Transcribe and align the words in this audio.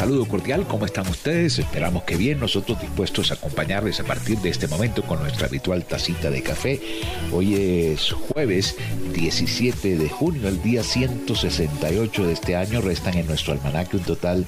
Saludo 0.00 0.24
cordial, 0.24 0.66
¿cómo 0.66 0.86
están 0.86 1.06
ustedes? 1.08 1.58
Esperamos 1.58 2.04
que 2.04 2.16
bien, 2.16 2.40
nosotros 2.40 2.80
dispuestos 2.80 3.30
a 3.30 3.34
acompañarles 3.34 4.00
a 4.00 4.04
partir 4.04 4.38
de 4.38 4.48
este 4.48 4.66
momento 4.66 5.02
con 5.02 5.20
nuestra 5.20 5.46
habitual 5.46 5.84
tacita 5.84 6.30
de 6.30 6.42
café. 6.42 6.80
Hoy 7.32 7.54
es 7.54 8.10
jueves 8.10 8.76
17 9.12 9.98
de 9.98 10.08
junio, 10.08 10.48
el 10.48 10.62
día 10.62 10.82
168 10.82 12.26
de 12.26 12.32
este 12.32 12.56
año. 12.56 12.80
Restan 12.80 13.18
en 13.18 13.26
nuestro 13.26 13.52
almanaque 13.52 13.98
un 13.98 14.04
total 14.04 14.46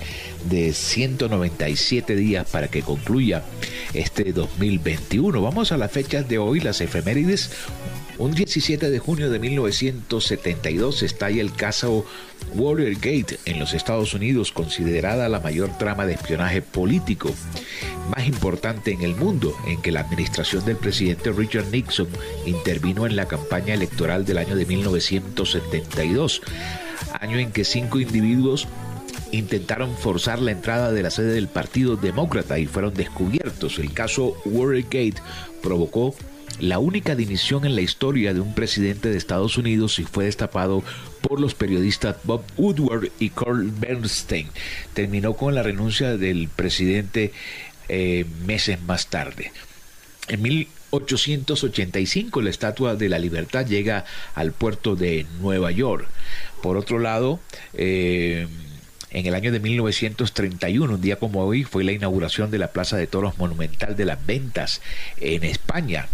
de 0.49 0.73
197 0.73 2.17
días 2.17 2.49
para 2.49 2.69
que 2.69 2.81
concluya 2.81 3.43
este 3.93 4.33
2021. 4.33 5.43
Vamos 5.43 5.71
a 5.71 5.77
las 5.77 5.93
fechas 5.93 6.27
de 6.31 6.39
hoy, 6.39 6.61
las 6.61 6.81
efemérides. 6.81 7.51
Un 8.23 8.35
17 8.35 8.89
de 8.89 8.99
junio 9.01 9.31
de 9.31 9.41
1972 9.41 11.03
estalla 11.03 11.43
el 11.43 11.53
caso 11.53 12.07
Watergate 12.55 13.41
en 13.47 13.59
los 13.59 13.75
Estados 13.75 14.15
Unidos, 14.15 14.53
considerada 14.53 15.29
la 15.29 15.41
mayor 15.41 15.77
trama 15.77 16.07
de 16.07 16.13
espionaje 16.15 16.63
político 16.63 17.35
más 18.15 18.25
importante 18.29 18.93
en 18.93 19.03
el 19.03 19.17
mundo, 19.17 19.57
en 19.67 19.83
que 19.83 19.91
la 19.91 20.03
administración 20.03 20.65
del 20.65 20.77
presidente 20.77 21.33
Richard 21.33 21.73
Nixon 21.73 22.07
intervino 22.47 23.07
en 23.07 23.17
la 23.17 23.27
campaña 23.27 23.75
electoral 23.75 24.25
del 24.25 24.39
año 24.39 24.55
de 24.55 24.67
1972, 24.67 26.43
año 27.19 27.39
en 27.41 27.51
que 27.51 27.65
cinco 27.65 27.99
individuos 27.99 28.69
intentaron 29.33 29.97
forzar 29.97 30.41
la 30.41 30.53
entrada 30.53 30.93
de 30.93 31.03
la 31.03 31.11
sede 31.11 31.33
del 31.33 31.49
Partido 31.49 31.97
Demócrata 31.97 32.61
y 32.61 32.67
fueron 32.67 32.95
descubiertos. 32.95 33.81
El 33.81 33.93
caso 33.93 34.37
Watergate 34.45 35.21
provocó 35.61 36.15
la 36.61 36.79
única 36.79 37.15
dimisión 37.15 37.65
en 37.65 37.75
la 37.75 37.81
historia 37.81 38.35
de 38.35 38.41
un 38.41 38.55
presidente 38.55 39.09
de 39.11 39.17
Estados 39.17 39.57
Unidos 39.59 39.99
y 39.99 40.05
fue 40.05 40.27
destapado 40.27 40.85
por 41.21 41.41
los 41.41 41.55
periodistas 41.55 42.17
Bob 42.25 42.43
Woodward 42.57 43.11
y 43.19 43.31
Carl 43.31 43.71
Bernstein. 43.71 44.49
Terminó 44.95 45.35
con 45.35 45.55
la 45.55 45.63
renuncia 45.63 46.17
del 46.17 46.49
presidente 46.49 47.33
eh, 47.89 48.25
meses 48.47 48.81
más 48.83 49.09
tarde. 49.09 49.53
En 50.29 50.43
1885 50.43 52.43
la 52.43 52.51
Estatua 52.51 52.95
de 52.95 53.09
la 53.09 53.19
Libertad 53.19 53.67
llega 53.67 54.05
al 54.35 54.53
puerto 54.53 54.95
de 54.95 55.27
Nueva 55.41 55.73
York. 55.73 56.07
Por 56.63 56.77
otro 56.77 57.01
lado, 57.01 57.41
eh, 57.75 58.47
en 59.11 59.27
el 59.27 59.35
año 59.35 59.53
de 59.53 59.61
1931, 59.61 60.95
un 60.95 61.01
día 61.01 61.17
como 61.17 61.45
hoy, 61.45 61.65
fue 61.65 61.85
la 61.85 61.93
inauguración 61.93 62.51
de 62.51 62.59
la 62.59 62.69
Plaza 62.69 62.97
de 62.97 63.07
Toros 63.07 63.37
Monumental 63.37 63.95
de 63.97 64.07
las 64.07 64.25
Ventas 64.25 64.81
en 65.19 65.45
España. 65.45 66.09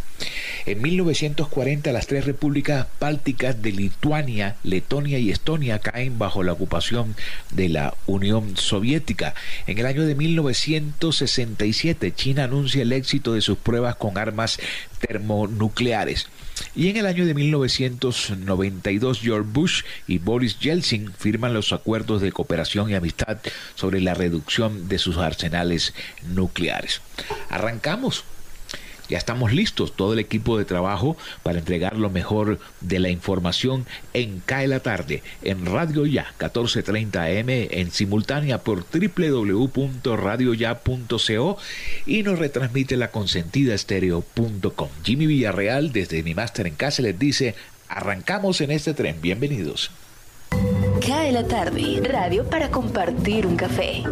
En 0.67 0.83
1940 0.83 1.93
las 1.93 2.07
tres 2.07 2.25
repúblicas 2.25 2.87
bálticas 3.01 3.63
de 3.63 3.73
Lituania, 3.73 4.57
Letonia 4.63 5.19
y 5.19 5.31
Estonia 5.31 5.79
caen 5.79 6.19
bajo 6.19 6.43
la 6.43 6.53
ocupación 6.53 7.17
de 7.51 7.69
la 7.69 7.95
Unión 8.07 8.57
Soviética. 8.57 9.35
En 9.67 9.79
el 9.79 9.87
año 9.87 10.05
de 10.05 10.15
1967 10.15 12.13
China 12.15 12.45
anuncia 12.45 12.83
el 12.83 12.93
éxito 12.93 13.33
de 13.33 13.41
sus 13.41 13.59
pruebas 13.59 13.97
con 13.97 14.19
armas 14.19 14.59
termonucleares. 15.01 16.27
Y 16.75 16.89
en 16.89 16.97
el 16.97 17.07
año 17.07 17.25
de 17.25 17.35
1992, 17.35 19.21
George 19.21 19.49
Bush 19.53 19.83
y 20.07 20.19
Boris 20.19 20.59
Yeltsin 20.59 21.13
firman 21.13 21.55
los 21.55 21.73
acuerdos 21.73 22.21
de 22.21 22.33
cooperación 22.33 22.91
y 22.91 22.95
amistad 22.95 23.39
sobre 23.75 24.01
la 24.01 24.15
reducción 24.15 24.89
de 24.89 24.99
sus 24.99 25.19
arsenales 25.19 25.95
nucleares. 26.27 27.01
Arrancamos. 27.49 28.25
Ya 29.09 29.19
estamos 29.19 29.53
listos, 29.53 29.97
todo 29.97 30.13
el 30.13 30.19
equipo 30.19 30.59
de 30.59 30.65
trabajo, 30.65 31.17
para 31.43 31.59
entregar 31.59 31.97
lo 31.97 32.11
mejor 32.11 32.59
de 32.81 32.99
la 32.99 33.09
información 33.09 33.87
en 34.13 34.41
CAE 34.41 34.69
la 34.69 34.81
tarde, 34.81 35.23
en 35.43 35.67
Radio 35.67 36.07
Ya, 36.07 36.27
1430 36.39 37.23
AM, 37.23 37.49
en 37.49 37.91
simultánea 37.91 38.59
por 38.59 38.85
www.radioya.co 38.85 41.59
y 42.07 42.23
nos 42.23 42.39
retransmite 42.39 42.97
la 42.97 43.11
consentida 43.11 43.75
estéreo.com. 43.75 44.89
Jimmy 45.03 45.27
Villarreal, 45.27 45.93
desde 45.93 46.23
mi 46.23 46.35
máster 46.35 46.67
en 46.67 46.75
casa, 46.75 47.03
les 47.03 47.19
dice: 47.19 47.55
arrancamos 47.89 48.61
en 48.61 48.71
este 48.71 48.95
tren. 48.95 49.17
Bienvenidos. 49.21 49.91
CAE 51.07 51.33
la 51.33 51.47
tarde, 51.47 52.01
radio 52.05 52.49
para 52.49 52.71
compartir 52.71 53.47
un 53.47 53.57
café. 53.57 54.03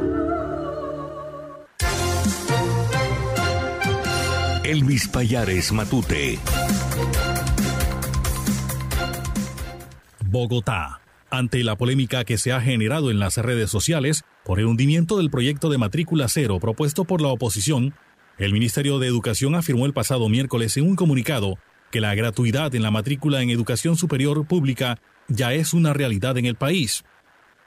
Elvis 4.67 5.07
Payares 5.07 5.71
Matute. 5.71 6.41
Bogotá. 10.25 11.01
Ante 11.31 11.63
la 11.63 11.77
polémica 11.77 12.25
que 12.25 12.37
se 12.37 12.51
ha 12.53 12.61
generado 12.61 13.13
en 13.13 13.21
las 13.21 13.37
redes 13.37 13.71
sociales 13.71 14.25
por 14.45 14.59
el 14.59 14.67
hundimiento 14.67 15.19
del 15.19 15.31
proyecto 15.31 15.71
de 15.71 15.79
matrícula 15.79 16.27
cero 16.27 16.59
propuesto 16.59 17.05
por 17.05 17.21
la 17.21 17.29
oposición, 17.29 17.95
el 18.39 18.53
Ministerio 18.53 18.99
de 18.99 19.07
Educación 19.07 19.55
afirmó 19.55 19.87
el 19.87 19.93
pasado 19.93 20.29
miércoles 20.29 20.77
en 20.77 20.89
un 20.89 20.97
comunicado 20.97 21.59
que 21.93 22.01
la 22.01 22.17
gratuidad 22.17 22.75
en 22.75 22.83
la 22.83 22.91
matrícula 22.91 23.43
en 23.43 23.51
educación 23.51 23.97
superior 23.97 24.49
pública 24.49 24.99
ya 25.29 25.53
es 25.53 25.75
una 25.75 25.93
realidad 25.93 26.39
en 26.39 26.47
el 26.47 26.57
país. 26.57 27.05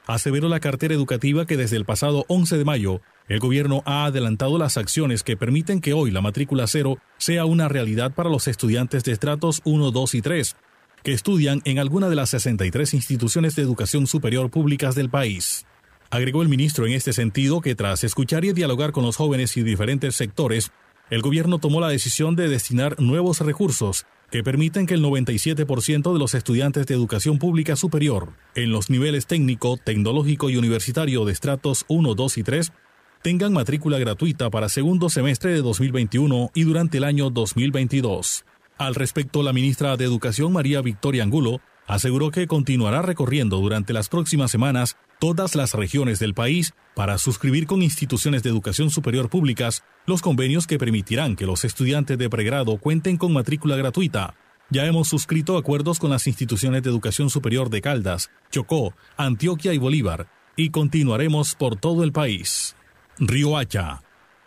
Aseveró 0.06 0.50
la 0.50 0.60
cartera 0.60 0.96
educativa 0.96 1.46
que 1.46 1.56
desde 1.56 1.78
el 1.78 1.86
pasado 1.86 2.26
11 2.28 2.58
de 2.58 2.66
mayo 2.66 3.02
el 3.30 3.40
gobierno 3.40 3.84
ha 3.86 4.06
adelantado 4.06 4.58
las 4.58 4.76
acciones 4.76 5.22
que 5.22 5.38
permiten 5.38 5.82
que 5.82 5.94
hoy 5.94 6.10
la 6.10 6.20
matrícula 6.20 6.66
cero 6.66 6.98
sea 7.20 7.46
una 7.46 7.70
realidad 7.70 8.12
para 8.12 8.30
los 8.30 8.48
estudiantes 8.48 9.04
de 9.04 9.12
estratos 9.12 9.62
1, 9.66 9.92
2 9.92 10.16
y 10.16 10.22
3, 10.22 10.56
que 11.04 11.14
estudian 11.14 11.62
en 11.64 11.78
alguna 11.78 12.10
de 12.10 12.16
las 12.16 12.32
63 12.32 12.96
instituciones 12.96 13.56
de 13.56 13.62
educación 13.62 14.08
superior 14.08 14.50
públicas 14.50 14.96
del 14.96 15.12
país. 15.12 15.68
Agregó 16.10 16.42
el 16.42 16.50
ministro 16.50 16.88
en 16.88 16.94
este 16.94 17.14
sentido 17.14 17.62
que 17.62 17.76
tras 17.76 18.04
escuchar 18.04 18.46
y 18.46 18.52
dialogar 18.52 18.92
con 18.92 19.06
los 19.06 19.16
jóvenes 19.16 19.56
y 19.58 19.64
diferentes 19.64 20.16
sectores, 20.16 20.72
el 21.12 21.22
gobierno 21.22 21.60
tomó 21.60 21.82
la 21.82 21.90
decisión 21.90 22.36
de 22.36 22.50
destinar 22.50 23.00
nuevos 23.00 23.42
recursos 23.42 24.08
que 24.32 24.44
permiten 24.44 24.88
que 24.88 24.96
el 24.96 25.04
97% 25.04 26.14
de 26.14 26.20
los 26.20 26.34
estudiantes 26.34 26.88
de 26.88 26.96
educación 26.96 27.38
pública 27.38 27.76
superior 27.76 28.34
en 28.56 28.72
los 28.72 28.90
niveles 28.90 29.28
técnico, 29.28 29.78
tecnológico 29.78 30.50
y 30.50 30.58
universitario 30.58 31.26
de 31.26 31.34
estratos 31.34 31.86
1, 31.88 32.16
2 32.16 32.38
y 32.40 32.44
3 32.44 32.72
tengan 33.22 33.54
matrícula 33.54 34.00
gratuita 34.00 34.50
para 34.50 34.70
segundo 34.70 35.10
semestre 35.10 35.52
de 35.52 35.62
2021 35.62 36.52
y 36.54 36.64
durante 36.64 36.98
el 36.98 37.04
año 37.04 37.30
2022. 37.30 38.46
Al 38.78 38.96
respecto, 38.96 39.44
la 39.44 39.52
ministra 39.52 39.98
de 39.98 40.06
Educación 40.06 40.54
María 40.54 40.82
Victoria 40.82 41.24
Angulo 41.24 41.60
aseguró 41.86 42.32
que 42.32 42.48
continuará 42.48 43.02
recorriendo 43.02 43.58
durante 43.58 43.94
las 43.94 44.10
próximas 44.10 44.52
semanas 44.52 44.96
todas 45.20 45.56
las 45.56 45.74
regiones 45.74 46.20
del 46.20 46.34
país 46.34 46.74
para 46.96 47.18
suscribir 47.18 47.66
con 47.66 47.82
instituciones 47.82 48.44
de 48.44 48.50
educación 48.50 48.90
superior 48.90 49.30
públicas 49.30 49.84
los 50.06 50.22
convenios 50.22 50.66
que 50.66 50.78
permitirán 50.78 51.36
que 51.36 51.46
los 51.46 51.66
estudiantes 51.66 52.18
de 52.18 52.30
pregrado 52.30 52.78
cuenten 52.78 53.18
con 53.18 53.34
matrícula 53.34 53.76
gratuita. 53.76 54.36
Ya 54.70 54.86
hemos 54.86 55.10
suscrito 55.10 55.58
acuerdos 55.58 55.98
con 56.00 56.12
las 56.12 56.28
instituciones 56.28 56.84
de 56.84 56.90
educación 56.90 57.30
superior 57.30 57.70
de 57.70 57.82
Caldas, 57.82 58.30
Chocó, 58.52 58.94
Antioquia 59.18 59.74
y 59.74 59.80
Bolívar, 59.80 60.28
y 60.56 60.70
continuaremos 60.70 61.56
por 61.56 61.76
todo 61.76 62.04
el 62.04 62.12
país. 62.12 62.76
Río 63.20 63.58
Hacha. 63.58 64.02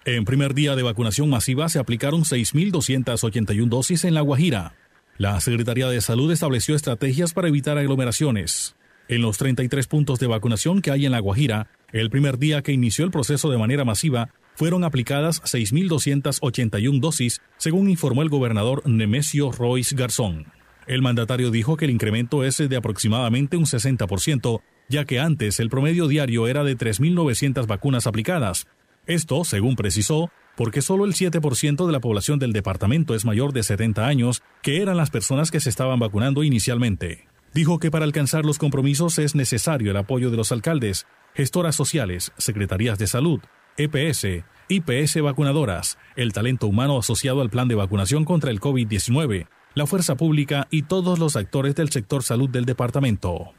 En 0.04 0.24
primer 0.24 0.54
día 0.54 0.74
de 0.74 0.82
vacunación 0.82 1.28
masiva 1.28 1.68
se 1.68 1.78
aplicaron 1.78 2.22
6.281 2.22 3.68
dosis 3.68 4.04
en 4.04 4.14
La 4.14 4.22
Guajira. 4.22 4.74
La 5.18 5.38
Secretaría 5.40 5.88
de 5.88 6.00
Salud 6.00 6.32
estableció 6.32 6.74
estrategias 6.74 7.34
para 7.34 7.48
evitar 7.48 7.76
aglomeraciones. 7.76 8.74
En 9.08 9.20
los 9.20 9.36
33 9.36 9.86
puntos 9.86 10.18
de 10.18 10.26
vacunación 10.26 10.80
que 10.80 10.90
hay 10.90 11.06
en 11.06 11.12
La 11.12 11.20
Guajira, 11.20 11.68
El 11.92 12.08
primer 12.08 12.38
día 12.38 12.62
que 12.62 12.72
inició 12.72 13.04
el 13.04 13.10
proceso 13.10 13.50
de 13.50 13.58
manera 13.58 13.84
masiva, 13.84 14.30
fueron 14.54 14.82
aplicadas 14.82 15.42
6.281 15.42 17.00
dosis, 17.00 17.42
según 17.58 17.90
informó 17.90 18.22
el 18.22 18.30
gobernador 18.30 18.82
Nemesio 18.88 19.52
Royce 19.52 19.94
Garzón. 19.94 20.46
El 20.86 21.02
mandatario 21.02 21.50
dijo 21.50 21.76
que 21.76 21.84
el 21.84 21.90
incremento 21.90 22.44
es 22.44 22.56
de 22.56 22.76
aproximadamente 22.76 23.58
un 23.58 23.66
60%, 23.66 24.62
ya 24.88 25.04
que 25.04 25.20
antes 25.20 25.60
el 25.60 25.70
promedio 25.70 26.08
diario 26.08 26.48
era 26.48 26.64
de 26.64 26.76
3.900 26.76 27.66
vacunas 27.66 28.06
aplicadas. 28.06 28.66
Esto, 29.06 29.44
según 29.44 29.76
precisó, 29.76 30.30
porque 30.56 30.82
solo 30.82 31.04
el 31.04 31.14
7% 31.14 31.86
de 31.86 31.92
la 31.92 32.00
población 32.00 32.38
del 32.38 32.52
departamento 32.52 33.14
es 33.14 33.24
mayor 33.24 33.52
de 33.52 33.62
70 33.62 34.06
años, 34.06 34.42
que 34.62 34.82
eran 34.82 34.96
las 34.96 35.10
personas 35.10 35.50
que 35.50 35.60
se 35.60 35.70
estaban 35.70 35.98
vacunando 35.98 36.42
inicialmente. 36.44 37.26
Dijo 37.54 37.78
que 37.78 37.90
para 37.90 38.04
alcanzar 38.04 38.44
los 38.44 38.58
compromisos 38.58 39.18
es 39.18 39.34
necesario 39.34 39.90
el 39.90 39.96
apoyo 39.96 40.30
de 40.30 40.36
los 40.36 40.52
alcaldes, 40.52 41.06
gestoras 41.34 41.74
sociales, 41.74 42.32
secretarías 42.38 42.98
de 42.98 43.06
salud, 43.06 43.40
EPS, 43.76 44.44
IPS 44.68 45.20
vacunadoras, 45.22 45.98
el 46.16 46.32
talento 46.32 46.66
humano 46.66 46.98
asociado 46.98 47.40
al 47.40 47.50
plan 47.50 47.68
de 47.68 47.74
vacunación 47.74 48.24
contra 48.24 48.50
el 48.50 48.60
COVID-19, 48.60 49.48
la 49.74 49.86
fuerza 49.86 50.16
pública 50.16 50.66
y 50.70 50.82
todos 50.82 51.18
los 51.18 51.36
actores 51.36 51.74
del 51.74 51.90
sector 51.90 52.22
salud 52.22 52.48
del 52.48 52.64
departamento. 52.64 53.52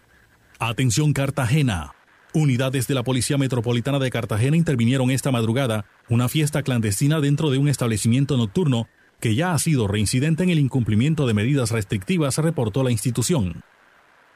Atención 0.70 1.12
Cartagena. 1.12 1.94
Unidades 2.34 2.88
de 2.88 2.94
la 2.94 3.04
Policía 3.04 3.38
Metropolitana 3.38 4.00
de 4.00 4.10
Cartagena 4.10 4.56
intervinieron 4.56 5.12
esta 5.12 5.30
madrugada 5.30 5.86
una 6.08 6.30
fiesta 6.30 6.64
clandestina 6.64 7.20
dentro 7.20 7.50
de 7.50 7.58
un 7.58 7.68
establecimiento 7.68 8.38
nocturno 8.38 8.88
que 9.20 9.36
ya 9.36 9.54
ha 9.54 9.60
sido 9.60 9.90
reincidente 9.90 10.44
en 10.44 10.50
el 10.50 10.60
incumplimiento 10.60 11.28
de 11.28 11.34
medidas 11.34 11.72
restrictivas, 11.72 12.38
reportó 12.38 12.82
la 12.82 12.92
institución. 12.92 13.64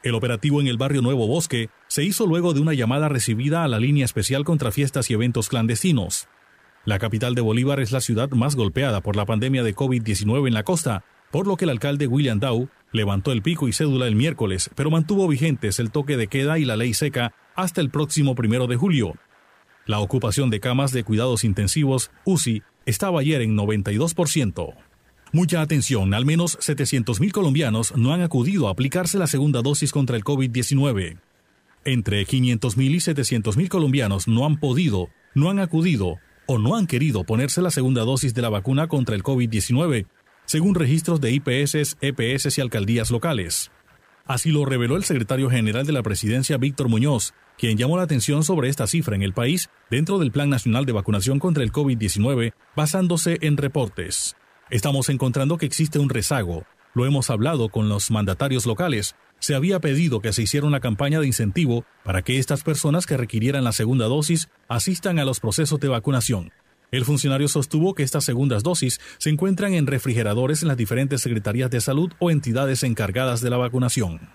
El 0.02 0.14
operativo 0.14 0.60
en 0.60 0.66
el 0.66 0.76
barrio 0.76 1.00
Nuevo 1.00 1.26
Bosque 1.26 1.70
se 1.86 2.04
hizo 2.04 2.26
luego 2.26 2.52
de 2.52 2.60
una 2.60 2.74
llamada 2.74 3.08
recibida 3.08 3.64
a 3.64 3.68
la 3.68 3.80
línea 3.80 4.04
especial 4.04 4.44
contra 4.44 4.70
fiestas 4.70 5.10
y 5.10 5.14
eventos 5.14 5.48
clandestinos. 5.48 6.28
La 6.84 6.98
capital 6.98 7.34
de 7.36 7.40
Bolívar 7.40 7.80
es 7.80 7.90
la 7.90 8.02
ciudad 8.02 8.28
más 8.30 8.54
golpeada 8.54 9.00
por 9.00 9.16
la 9.16 9.24
pandemia 9.24 9.62
de 9.62 9.74
COVID-19 9.74 10.46
en 10.46 10.54
la 10.54 10.62
costa, 10.62 11.04
por 11.30 11.46
lo 11.46 11.56
que 11.56 11.64
el 11.64 11.70
alcalde 11.70 12.06
William 12.06 12.40
Dow 12.40 12.68
levantó 12.92 13.32
el 13.32 13.42
pico 13.42 13.68
y 13.68 13.72
cédula 13.72 14.06
el 14.06 14.16
miércoles, 14.16 14.70
pero 14.74 14.90
mantuvo 14.90 15.28
vigentes 15.28 15.78
el 15.78 15.90
toque 15.90 16.16
de 16.16 16.28
queda 16.28 16.58
y 16.58 16.64
la 16.64 16.76
ley 16.76 16.94
seca 16.94 17.34
hasta 17.54 17.80
el 17.80 17.90
próximo 17.90 18.34
primero 18.34 18.66
de 18.66 18.76
julio. 18.76 19.14
La 19.86 20.00
ocupación 20.00 20.50
de 20.50 20.60
camas 20.60 20.92
de 20.92 21.04
cuidados 21.04 21.44
intensivos, 21.44 22.10
UCI, 22.24 22.62
estaba 22.86 23.20
ayer 23.20 23.42
en 23.42 23.56
92%. 23.56 24.74
Mucha 25.32 25.60
atención, 25.60 26.14
al 26.14 26.24
menos 26.24 26.58
700.000 26.58 27.32
colombianos 27.32 27.94
no 27.96 28.14
han 28.14 28.22
acudido 28.22 28.68
a 28.68 28.70
aplicarse 28.70 29.18
la 29.18 29.26
segunda 29.26 29.60
dosis 29.60 29.92
contra 29.92 30.16
el 30.16 30.24
COVID-19. 30.24 31.18
Entre 31.84 32.26
500.000 32.26 32.90
y 32.90 32.96
700.000 32.96 33.68
colombianos 33.68 34.26
no 34.26 34.46
han 34.46 34.58
podido, 34.58 35.08
no 35.34 35.50
han 35.50 35.58
acudido 35.58 36.16
o 36.46 36.58
no 36.58 36.76
han 36.76 36.86
querido 36.86 37.24
ponerse 37.24 37.60
la 37.60 37.70
segunda 37.70 38.02
dosis 38.02 38.32
de 38.32 38.40
la 38.40 38.48
vacuna 38.48 38.88
contra 38.88 39.14
el 39.14 39.22
COVID-19, 39.22 40.06
según 40.48 40.74
registros 40.74 41.20
de 41.20 41.30
IPS, 41.30 41.98
EPS 42.00 42.56
y 42.56 42.60
alcaldías 42.62 43.10
locales. 43.10 43.70
Así 44.24 44.50
lo 44.50 44.64
reveló 44.64 44.96
el 44.96 45.04
secretario 45.04 45.50
general 45.50 45.84
de 45.86 45.92
la 45.92 46.02
presidencia 46.02 46.56
Víctor 46.56 46.88
Muñoz, 46.88 47.34
quien 47.58 47.76
llamó 47.76 47.98
la 47.98 48.04
atención 48.04 48.42
sobre 48.44 48.70
esta 48.70 48.86
cifra 48.86 49.14
en 49.14 49.22
el 49.22 49.34
país 49.34 49.68
dentro 49.90 50.18
del 50.18 50.32
Plan 50.32 50.48
Nacional 50.48 50.86
de 50.86 50.92
Vacunación 50.92 51.38
contra 51.38 51.62
el 51.62 51.70
COVID-19, 51.70 52.54
basándose 52.74 53.36
en 53.42 53.58
reportes. 53.58 54.36
Estamos 54.70 55.10
encontrando 55.10 55.58
que 55.58 55.66
existe 55.66 55.98
un 55.98 56.08
rezago. 56.08 56.64
Lo 56.94 57.04
hemos 57.04 57.28
hablado 57.28 57.68
con 57.68 57.90
los 57.90 58.10
mandatarios 58.10 58.64
locales. 58.64 59.16
Se 59.40 59.54
había 59.54 59.80
pedido 59.80 60.22
que 60.22 60.32
se 60.32 60.42
hiciera 60.42 60.66
una 60.66 60.80
campaña 60.80 61.20
de 61.20 61.26
incentivo 61.26 61.84
para 62.04 62.22
que 62.22 62.38
estas 62.38 62.62
personas 62.62 63.04
que 63.04 63.18
requirieran 63.18 63.64
la 63.64 63.72
segunda 63.72 64.06
dosis 64.06 64.48
asistan 64.66 65.18
a 65.18 65.26
los 65.26 65.40
procesos 65.40 65.78
de 65.78 65.88
vacunación. 65.88 66.52
El 66.90 67.04
funcionario 67.04 67.48
sostuvo 67.48 67.94
que 67.94 68.02
estas 68.02 68.24
segundas 68.24 68.62
dosis 68.62 69.00
se 69.18 69.28
encuentran 69.28 69.74
en 69.74 69.86
refrigeradores 69.86 70.62
en 70.62 70.68
las 70.68 70.76
diferentes 70.76 71.20
secretarías 71.20 71.70
de 71.70 71.80
salud 71.80 72.12
o 72.18 72.30
entidades 72.30 72.82
encargadas 72.82 73.40
de 73.42 73.50
la 73.50 73.58
vacunación. 73.58 74.30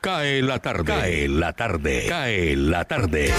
Cae 0.00 0.42
la 0.42 0.58
tarde. 0.60 0.84
Cae 0.84 1.28
la 1.28 1.52
tarde. 1.52 2.06
Cae 2.08 2.56
la 2.56 2.84
tarde. 2.84 3.30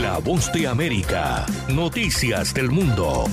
La 0.00 0.18
voz 0.18 0.52
de 0.52 0.66
América. 0.66 1.46
Noticias 1.68 2.52
del 2.54 2.70
mundo. 2.70 3.24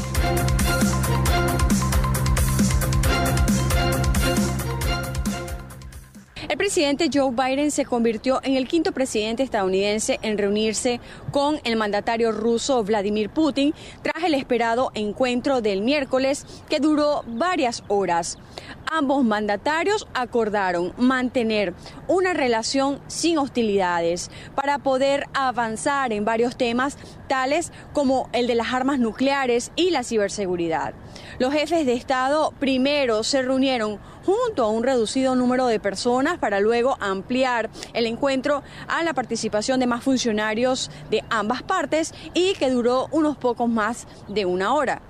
El 6.53 6.59
presidente 6.59 7.09
Joe 7.11 7.31
Biden 7.31 7.71
se 7.71 7.83
convirtió 7.83 8.39
en 8.43 8.53
el 8.53 8.67
quinto 8.67 8.91
presidente 8.91 9.41
estadounidense 9.41 10.19
en 10.21 10.37
reunirse 10.37 10.99
con 11.31 11.59
el 11.63 11.75
mandatario 11.77 12.31
ruso 12.31 12.83
Vladimir 12.83 13.31
Putin 13.31 13.73
tras 14.03 14.23
el 14.23 14.35
esperado 14.35 14.91
encuentro 14.93 15.61
del 15.61 15.81
miércoles 15.81 16.45
que 16.69 16.79
duró 16.79 17.23
varias 17.25 17.83
horas. 17.87 18.37
Ambos 18.85 19.23
mandatarios 19.23 20.07
acordaron 20.13 20.93
mantener 20.95 21.73
una 22.07 22.33
relación 22.33 23.01
sin 23.07 23.39
hostilidades 23.39 24.29
para 24.53 24.77
poder 24.77 25.25
avanzar 25.33 26.13
en 26.13 26.23
varios 26.23 26.55
temas 26.55 26.99
tales 27.27 27.71
como 27.93 28.29
el 28.31 28.45
de 28.45 28.53
las 28.53 28.73
armas 28.73 28.99
nucleares 28.99 29.71
y 29.75 29.89
la 29.89 30.03
ciberseguridad. 30.03 30.93
Los 31.39 31.53
jefes 31.53 31.85
de 31.85 31.93
Estado 31.93 32.53
primero 32.59 33.23
se 33.23 33.41
reunieron 33.41 33.99
junto 34.25 34.63
a 34.63 34.69
un 34.69 34.83
reducido 34.83 35.35
número 35.35 35.67
de 35.67 35.79
personas 35.79 36.37
para 36.37 36.59
luego 36.59 36.97
ampliar 36.99 37.69
el 37.93 38.05
encuentro 38.05 38.63
a 38.87 39.03
la 39.03 39.13
participación 39.13 39.79
de 39.79 39.87
más 39.87 40.03
funcionarios 40.03 40.89
de 41.09 41.23
ambas 41.29 41.63
partes 41.63 42.13
y 42.33 42.53
que 42.53 42.69
duró 42.69 43.07
unos 43.11 43.37
pocos 43.37 43.69
más 43.69 44.07
de 44.27 44.45
una 44.45 44.73
hora. 44.73 45.01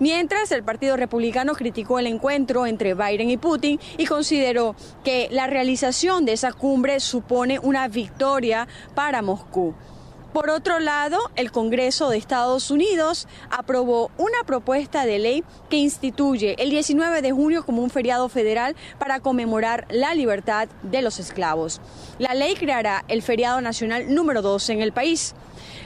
Mientras 0.00 0.50
el 0.50 0.64
Partido 0.64 0.96
Republicano 0.96 1.54
criticó 1.54 2.00
el 2.00 2.08
encuentro 2.08 2.66
entre 2.66 2.94
Biden 2.94 3.30
y 3.30 3.36
Putin 3.36 3.78
y 3.96 4.06
consideró 4.06 4.74
que 5.04 5.28
la 5.30 5.46
realización 5.46 6.24
de 6.24 6.32
esa 6.32 6.52
cumbre 6.52 6.98
supone 6.98 7.60
una 7.60 7.86
victoria 7.86 8.66
para 8.94 9.22
Moscú. 9.22 9.74
Por 10.34 10.50
otro 10.50 10.80
lado, 10.80 11.30
el 11.36 11.52
Congreso 11.52 12.10
de 12.10 12.16
Estados 12.16 12.72
Unidos 12.72 13.28
aprobó 13.50 14.10
una 14.18 14.42
propuesta 14.44 15.06
de 15.06 15.20
ley 15.20 15.44
que 15.70 15.76
instituye 15.76 16.56
el 16.58 16.70
19 16.70 17.22
de 17.22 17.30
junio 17.30 17.64
como 17.64 17.84
un 17.84 17.88
feriado 17.88 18.28
federal 18.28 18.74
para 18.98 19.20
conmemorar 19.20 19.86
la 19.90 20.12
libertad 20.12 20.66
de 20.82 21.02
los 21.02 21.20
esclavos. 21.20 21.80
La 22.18 22.34
ley 22.34 22.56
creará 22.56 23.04
el 23.06 23.22
feriado 23.22 23.60
nacional 23.60 24.12
número 24.12 24.42
2 24.42 24.70
en 24.70 24.82
el 24.82 24.92
país. 24.92 25.36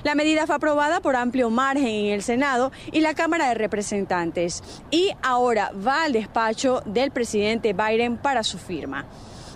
La 0.02 0.14
medida 0.14 0.46
fue 0.46 0.56
aprobada 0.56 1.00
por 1.00 1.14
amplio 1.14 1.50
margen 1.50 1.86
en 1.86 2.06
el 2.06 2.22
Senado 2.22 2.72
y 2.90 3.00
la 3.00 3.12
Cámara 3.12 3.50
de 3.50 3.54
Representantes 3.54 4.62
y 4.90 5.10
ahora 5.20 5.72
va 5.86 6.04
al 6.04 6.12
despacho 6.14 6.80
del 6.86 7.10
presidente 7.10 7.74
Biden 7.74 8.16
para 8.16 8.42
su 8.42 8.56
firma. 8.56 9.04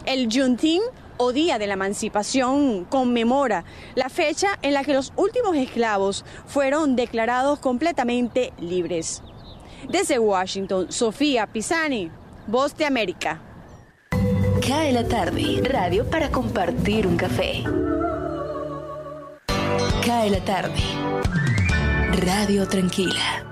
El 0.04 0.28
Juneteenth 0.30 1.01
o 1.16 1.32
Día 1.32 1.58
de 1.58 1.66
la 1.66 1.74
Emancipación 1.74 2.84
conmemora 2.84 3.64
la 3.94 4.08
fecha 4.08 4.58
en 4.62 4.74
la 4.74 4.84
que 4.84 4.94
los 4.94 5.12
últimos 5.16 5.56
esclavos 5.56 6.24
fueron 6.46 6.96
declarados 6.96 7.58
completamente 7.58 8.52
libres. 8.58 9.22
Desde 9.88 10.18
Washington, 10.18 10.90
Sofía 10.90 11.46
Pisani, 11.46 12.10
Voz 12.46 12.76
de 12.76 12.86
América. 12.86 13.40
Cae 14.66 14.92
la 14.92 15.06
tarde, 15.06 15.60
radio 15.64 16.08
para 16.08 16.30
compartir 16.30 17.06
un 17.06 17.16
café. 17.16 17.64
Cae 20.04 20.30
la 20.30 20.44
tarde, 20.44 20.80
radio 22.24 22.66
tranquila. 22.68 23.51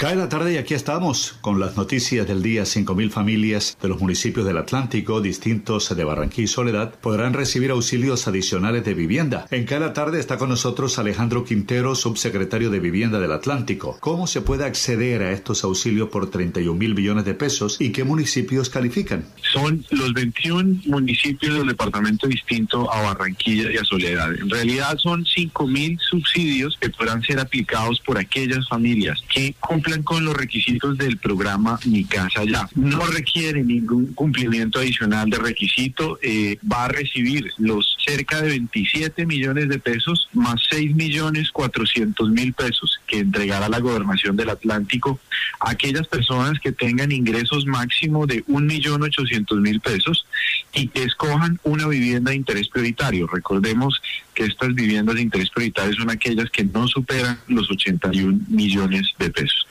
Cae 0.00 0.14
la 0.14 0.28
tarde 0.28 0.54
y 0.54 0.58
aquí 0.58 0.74
estamos 0.74 1.34
con 1.40 1.58
las 1.58 1.76
noticias 1.76 2.24
del 2.28 2.40
día. 2.40 2.62
5.000 2.62 3.10
familias 3.10 3.76
de 3.82 3.88
los 3.88 4.00
municipios 4.00 4.46
del 4.46 4.56
Atlántico, 4.56 5.20
distintos 5.20 5.92
de 5.92 6.04
Barranquilla 6.04 6.44
y 6.44 6.46
Soledad, 6.46 6.94
podrán 7.00 7.34
recibir 7.34 7.72
auxilios 7.72 8.28
adicionales 8.28 8.84
de 8.84 8.94
vivienda. 8.94 9.48
En 9.50 9.64
Cae 9.64 9.80
la 9.80 9.94
tarde 9.94 10.20
está 10.20 10.38
con 10.38 10.50
nosotros 10.50 11.00
Alejandro 11.00 11.44
Quintero, 11.44 11.96
subsecretario 11.96 12.70
de 12.70 12.78
Vivienda 12.78 13.18
del 13.18 13.32
Atlántico. 13.32 13.96
¿Cómo 13.98 14.28
se 14.28 14.40
puede 14.40 14.64
acceder 14.64 15.20
a 15.24 15.32
estos 15.32 15.64
auxilios 15.64 16.10
por 16.10 16.30
31 16.30 16.78
mil 16.78 16.94
millones 16.94 17.24
de 17.24 17.34
pesos 17.34 17.80
y 17.80 17.90
qué 17.90 18.04
municipios 18.04 18.70
califican? 18.70 19.26
Son 19.52 19.84
los 19.90 20.12
21 20.12 20.82
municipios 20.86 21.56
del 21.56 21.66
departamento 21.66 22.28
distinto 22.28 22.88
a 22.94 23.02
Barranquilla 23.02 23.72
y 23.72 23.78
a 23.78 23.84
Soledad. 23.84 24.32
En 24.32 24.48
realidad 24.48 24.96
son 24.98 25.24
5.000 25.24 25.98
subsidios 26.08 26.78
que 26.80 26.88
podrán 26.88 27.20
ser 27.24 27.40
aplicados 27.40 27.98
por 27.98 28.16
aquellas 28.16 28.68
familias 28.68 29.20
que 29.28 29.56
cumplen 29.58 29.87
con 30.04 30.24
los 30.24 30.36
requisitos 30.36 30.98
del 30.98 31.16
programa 31.16 31.78
Mi 31.86 32.04
Casa 32.04 32.44
Ya. 32.44 32.68
No 32.74 33.06
requiere 33.06 33.64
ningún 33.64 34.12
cumplimiento 34.12 34.78
adicional 34.78 35.30
de 35.30 35.38
requisito. 35.38 36.18
Eh, 36.22 36.58
va 36.70 36.84
a 36.84 36.88
recibir 36.88 37.50
los 37.56 37.96
cerca 38.04 38.42
de 38.42 38.50
27 38.50 39.24
millones 39.26 39.68
de 39.68 39.78
pesos 39.78 40.28
más 40.34 40.60
6 40.70 40.94
millones 40.94 41.50
400 41.50 42.30
mil 42.30 42.52
pesos 42.52 43.00
que 43.06 43.20
entregará 43.20 43.68
la 43.68 43.80
gobernación 43.80 44.36
del 44.36 44.50
Atlántico 44.50 45.20
a 45.60 45.70
aquellas 45.70 46.06
personas 46.06 46.60
que 46.60 46.72
tengan 46.72 47.10
ingresos 47.10 47.66
máximo 47.66 48.26
de 48.26 48.44
1 48.46 48.66
millón 48.66 49.02
800 49.02 49.58
mil 49.60 49.80
pesos 49.80 50.26
y 50.74 50.88
que 50.88 51.02
escojan 51.02 51.58
una 51.64 51.88
vivienda 51.88 52.30
de 52.30 52.36
interés 52.36 52.68
prioritario. 52.68 53.26
Recordemos 53.26 54.00
que 54.34 54.44
estas 54.44 54.74
viviendas 54.74 55.16
de 55.16 55.22
interés 55.22 55.50
prioritario 55.50 55.94
son 55.94 56.10
aquellas 56.10 56.50
que 56.50 56.64
no 56.64 56.86
superan 56.86 57.38
los 57.48 57.70
81 57.70 58.40
millones 58.48 59.08
de 59.18 59.30
pesos. 59.30 59.66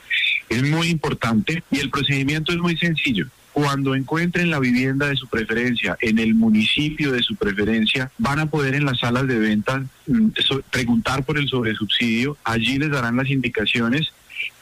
Es 0.49 0.63
muy 0.63 0.87
importante 0.87 1.63
y 1.71 1.79
el 1.79 1.89
procedimiento 1.89 2.51
es 2.51 2.57
muy 2.59 2.77
sencillo. 2.77 3.27
Cuando 3.53 3.95
encuentren 3.95 4.51
la 4.51 4.59
vivienda 4.59 5.07
de 5.07 5.15
su 5.15 5.27
preferencia 5.27 5.97
en 6.01 6.19
el 6.19 6.35
municipio 6.35 7.11
de 7.11 7.23
su 7.23 7.35
preferencia, 7.35 8.11
van 8.19 8.39
a 8.39 8.45
poder 8.45 8.75
en 8.75 8.85
las 8.85 8.99
salas 8.99 9.27
de 9.27 9.39
venta 9.39 9.83
mm, 10.05 10.27
preguntar 10.69 11.23
por 11.23 11.39
el 11.39 11.49
sobresubsidio, 11.49 12.37
allí 12.43 12.77
les 12.77 12.91
darán 12.91 13.17
las 13.17 13.29
indicaciones 13.29 14.13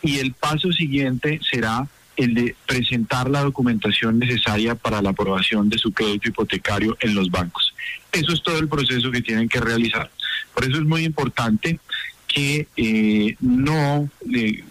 y 0.02 0.20
el 0.20 0.34
paso 0.34 0.72
siguiente 0.72 1.40
será 1.50 1.88
el 2.16 2.34
de 2.34 2.56
presentar 2.66 3.30
la 3.30 3.42
documentación 3.42 4.20
necesaria 4.20 4.76
para 4.76 5.02
la 5.02 5.10
aprobación 5.10 5.70
de 5.70 5.78
su 5.78 5.92
crédito 5.92 6.30
hipotecario 6.30 6.98
en 7.02 7.16
los 7.16 7.30
bancos. 7.30 7.74
Eso 8.12 8.32
es 8.32 8.42
todo 8.42 8.58
el 8.60 8.70
proceso 8.70 9.12
que 9.12 9.22
tienen 9.22 9.50
que 9.50 9.60
realizar. 9.60 10.10
Por 10.54 10.64
eso 10.64 10.78
es 10.78 10.86
muy 10.86 11.04
importante 11.04 11.80
que 12.28 12.68
eh, 12.78 13.36
no 13.42 14.10
eh, 14.34 14.64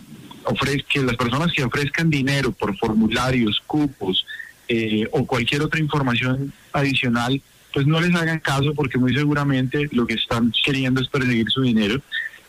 que 0.89 1.03
las 1.03 1.17
personas 1.17 1.53
que 1.53 1.65
ofrezcan 1.65 2.11
dinero 2.11 2.53
por 2.53 2.77
formularios, 2.77 3.63
cupos 3.67 4.27
eh, 4.69 5.09
o 5.13 5.27
cualquier 5.27 5.63
otra 5.63 5.81
información 5.81 6.53
adicional, 6.73 7.41
pues 7.73 7.87
no 7.87 8.01
les 8.01 8.15
hagan 8.15 8.39
caso 8.39 8.73
porque 8.75 8.99
muy 8.99 9.15
seguramente 9.15 9.89
lo 9.93 10.07
que 10.07 10.15
están 10.15 10.53
queriendo 10.65 11.01
es 11.01 11.09
perseguir 11.09 11.51
su 11.51 11.63
dinero 11.63 12.01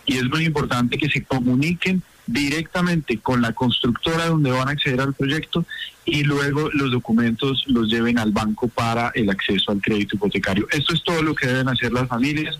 y 0.06 0.18
es 0.18 0.25
muy 0.25 0.46
importante 0.46 0.98
que 0.98 1.10
se 1.10 1.24
comuniquen 1.24 2.04
directamente 2.28 3.20
con 3.20 3.42
la 3.42 3.54
constructora 3.54 4.28
donde 4.28 4.52
van 4.52 4.68
a 4.68 4.72
acceder 4.72 5.02
al 5.02 5.14
proyecto 5.14 5.66
y 6.06 6.24
luego 6.24 6.70
los 6.74 6.92
documentos 6.92 7.66
los 7.68 7.90
lleven 7.90 8.20
al 8.20 8.32
banco 8.32 8.68
para 8.68 9.12
el 9.16 9.30
acceso 9.30 9.72
al 9.72 9.82
crédito 9.82 10.16
hipotecario. 10.16 10.68
Esto 10.72 10.94
es 10.94 11.04
todo 11.04 11.22
lo 11.22 11.36
que 11.36 11.48
deben 11.48 11.70
hacer 11.70 11.92
las 11.92 12.08
familias. 12.08 12.58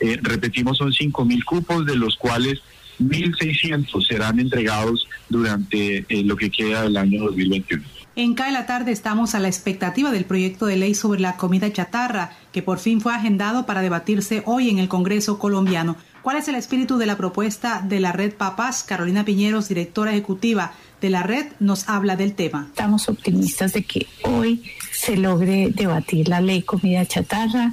Eh, 0.00 0.18
repetimos, 0.22 0.78
son 0.78 0.92
5 0.92 1.24
mil 1.24 1.44
cupos, 1.44 1.86
de 1.86 1.96
los 1.96 2.16
cuales 2.16 2.60
1.600 3.00 4.06
serán 4.06 4.40
entregados 4.40 5.08
durante 5.28 5.98
eh, 6.08 6.24
lo 6.24 6.36
que 6.36 6.50
queda 6.50 6.82
del 6.82 6.96
año 6.96 7.24
2021. 7.24 7.84
En 8.16 8.34
CAE 8.34 8.50
la 8.50 8.66
tarde 8.66 8.90
estamos 8.90 9.36
a 9.36 9.38
la 9.38 9.46
expectativa 9.46 10.10
del 10.10 10.24
proyecto 10.24 10.66
de 10.66 10.76
ley 10.76 10.94
sobre 10.96 11.20
la 11.20 11.36
comida 11.36 11.72
chatarra, 11.72 12.32
que 12.50 12.62
por 12.62 12.80
fin 12.80 13.00
fue 13.00 13.14
agendado 13.14 13.64
para 13.64 13.80
debatirse 13.80 14.42
hoy 14.44 14.70
en 14.70 14.80
el 14.80 14.88
Congreso 14.88 15.38
colombiano. 15.38 15.96
¿Cuál 16.22 16.38
es 16.38 16.48
el 16.48 16.56
espíritu 16.56 16.98
de 16.98 17.06
la 17.06 17.16
propuesta 17.16 17.80
de 17.80 18.00
la 18.00 18.10
red 18.10 18.34
Papás? 18.34 18.82
Carolina 18.82 19.24
Piñeros, 19.24 19.68
directora 19.68 20.10
ejecutiva 20.10 20.72
de 21.00 21.10
la 21.10 21.22
red, 21.22 21.46
nos 21.60 21.88
habla 21.88 22.16
del 22.16 22.34
tema. 22.34 22.66
Estamos 22.68 23.08
optimistas 23.08 23.72
de 23.74 23.84
que 23.84 24.08
hoy 24.24 24.64
se 24.98 25.16
logre 25.16 25.70
debatir 25.70 26.28
la 26.28 26.40
ley 26.40 26.62
comida 26.62 27.06
chatarra. 27.06 27.72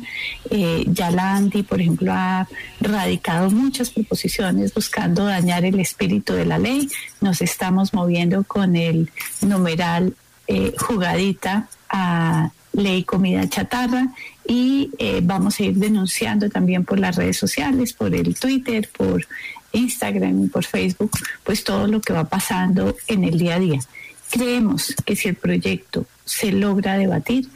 Eh, 0.51 0.85
ya 0.87 1.09
la 1.09 1.33
ANDI, 1.33 1.63
por 1.63 1.81
ejemplo, 1.81 2.13
ha 2.13 2.47
radicado 2.79 3.49
muchas 3.49 3.89
proposiciones 3.89 4.75
buscando 4.75 5.25
dañar 5.25 5.65
el 5.65 5.79
espíritu 5.79 6.33
de 6.33 6.45
la 6.45 6.59
ley. 6.59 6.87
Nos 7.21 7.41
estamos 7.41 7.95
moviendo 7.95 8.43
con 8.43 8.75
el 8.75 9.09
numeral 9.41 10.13
eh, 10.47 10.75
jugadita 10.77 11.67
a 11.89 12.51
ley 12.73 13.03
comida 13.03 13.49
chatarra 13.49 14.09
y 14.47 14.91
eh, 14.99 15.21
vamos 15.23 15.59
a 15.59 15.63
ir 15.63 15.75
denunciando 15.77 16.51
también 16.51 16.85
por 16.85 16.99
las 16.99 17.15
redes 17.15 17.37
sociales, 17.37 17.93
por 17.93 18.13
el 18.13 18.35
Twitter, 18.35 18.87
por 18.95 19.25
Instagram 19.71 20.43
y 20.43 20.47
por 20.47 20.63
Facebook, 20.63 21.11
pues 21.43 21.63
todo 21.63 21.87
lo 21.87 22.01
que 22.01 22.13
va 22.13 22.25
pasando 22.25 22.95
en 23.07 23.23
el 23.23 23.39
día 23.39 23.55
a 23.55 23.59
día. 23.59 23.79
Creemos 24.35 24.93
que 25.05 25.15
si 25.15 25.29
el 25.29 25.35
proyecto 25.35 26.05
se 26.25 26.51
logra 26.51 26.97
debatir, 26.97 27.47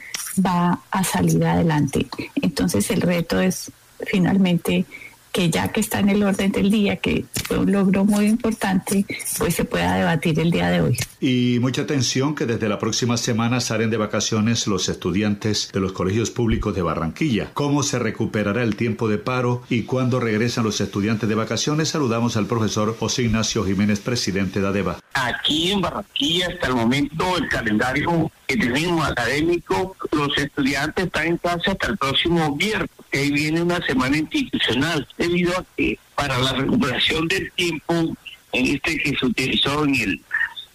va 0.42 0.80
a 0.90 1.04
salir 1.04 1.44
adelante. 1.44 2.06
Entonces 2.40 2.90
el 2.90 3.02
reto 3.02 3.38
es 3.38 3.70
finalmente 4.06 4.86
que 5.30 5.50
ya 5.50 5.68
que 5.68 5.80
está 5.80 6.00
en 6.00 6.08
el 6.08 6.22
orden 6.22 6.50
del 6.52 6.70
día, 6.70 6.96
que 6.96 7.26
fue 7.44 7.58
un 7.58 7.70
logro 7.70 8.06
muy 8.06 8.24
importante, 8.24 9.04
pues 9.38 9.54
se 9.54 9.64
pueda 9.64 9.94
debatir 9.94 10.40
el 10.40 10.50
día 10.50 10.70
de 10.70 10.80
hoy. 10.80 10.98
Y 11.20 11.58
mucha 11.60 11.82
atención 11.82 12.34
que 12.34 12.46
desde 12.46 12.68
la 12.68 12.78
próxima 12.78 13.18
semana 13.18 13.60
salen 13.60 13.90
de 13.90 13.98
vacaciones 13.98 14.66
los 14.66 14.88
estudiantes 14.88 15.70
de 15.72 15.80
los 15.80 15.92
colegios 15.92 16.30
públicos 16.30 16.74
de 16.74 16.82
Barranquilla. 16.82 17.50
¿Cómo 17.52 17.82
se 17.82 17.98
recuperará 17.98 18.62
el 18.62 18.74
tiempo 18.74 19.06
de 19.06 19.18
paro 19.18 19.62
y 19.68 19.82
cuándo 19.82 20.18
regresan 20.18 20.64
los 20.64 20.80
estudiantes 20.80 21.28
de 21.28 21.34
vacaciones? 21.34 21.90
Saludamos 21.90 22.38
al 22.38 22.46
profesor 22.46 22.96
José 22.98 23.24
Ignacio 23.24 23.64
Jiménez, 23.64 24.00
presidente 24.00 24.60
de 24.60 24.66
ADEVA. 24.66 24.98
Aquí 25.12 25.72
en 25.72 25.80
Barranquilla, 25.80 26.48
hasta 26.48 26.68
el 26.68 26.74
momento, 26.74 27.36
el 27.36 27.48
calendario 27.48 28.30
que 28.46 28.56
tenemos 28.56 29.08
académico, 29.08 29.96
los 30.12 30.36
estudiantes 30.38 31.06
están 31.06 31.26
en 31.26 31.36
clase 31.36 31.72
hasta 31.72 31.88
el 31.88 31.98
próximo 31.98 32.54
viernes. 32.56 32.90
Ahí 33.12 33.30
viene 33.30 33.62
una 33.62 33.84
semana 33.84 34.16
institucional, 34.16 35.06
debido 35.18 35.56
a 35.58 35.64
que 35.76 35.98
para 36.14 36.38
la 36.38 36.52
recuperación 36.52 37.26
del 37.26 37.50
tiempo 37.52 38.16
en 38.52 38.66
este 38.66 38.98
que 38.98 39.16
se 39.16 39.26
utilizó 39.26 39.84
en 39.84 39.94
el 39.96 40.20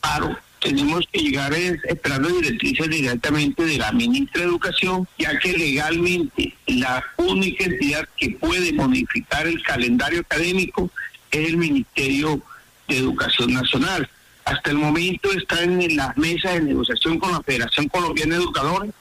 paro, 0.01 0.37
tenemos 0.59 1.07
que 1.11 1.19
llegar 1.19 1.53
esperando 1.53 2.27
directrices 2.29 2.89
directamente 2.89 3.63
de 3.63 3.77
la 3.77 3.91
ministra 3.91 4.41
de 4.41 4.47
Educación, 4.47 5.07
ya 5.17 5.37
que 5.39 5.53
legalmente 5.53 6.55
la 6.65 7.03
única 7.17 7.65
entidad 7.65 8.07
que 8.17 8.31
puede 8.31 8.73
modificar 8.73 9.47
el 9.47 9.61
calendario 9.61 10.21
académico 10.21 10.89
es 11.31 11.47
el 11.47 11.57
Ministerio 11.57 12.41
de 12.87 12.97
Educación 12.97 13.53
Nacional. 13.53 14.09
Hasta 14.45 14.69
el 14.69 14.77
momento 14.77 15.31
están 15.33 15.81
en 15.81 15.95
las 15.95 16.15
mesas 16.17 16.53
de 16.53 16.61
negociación 16.61 17.19
con 17.19 17.31
la 17.31 17.41
Federación 17.41 17.87
Colombiana 17.87 18.35
de 18.35 18.43
Educadores 18.43 18.91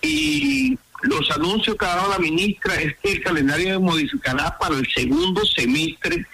y 0.00 0.78
los 1.02 1.30
anuncios 1.32 1.76
que 1.76 1.84
ha 1.84 1.96
dado 1.96 2.10
la 2.10 2.18
ministra 2.18 2.74
es 2.76 2.96
que 3.02 3.12
el 3.12 3.22
calendario 3.22 3.74
se 3.74 3.78
modificará 3.78 4.56
para 4.58 4.76
el 4.76 4.86
segundo 4.92 5.44
semestre 5.44 6.24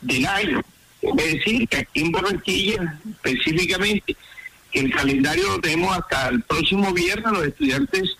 del 0.00 0.26
año. 0.26 0.60
Es 1.02 1.34
decir, 1.34 1.68
que 1.68 1.78
aquí 1.78 2.00
en 2.00 2.12
Barranquilla, 2.12 3.00
específicamente, 3.10 4.16
que 4.70 4.80
el 4.80 4.92
calendario 4.92 5.48
lo 5.48 5.60
tenemos 5.60 5.96
hasta 5.96 6.28
el 6.28 6.42
próximo 6.42 6.92
viernes, 6.92 7.32
los 7.32 7.46
estudiantes 7.46 8.16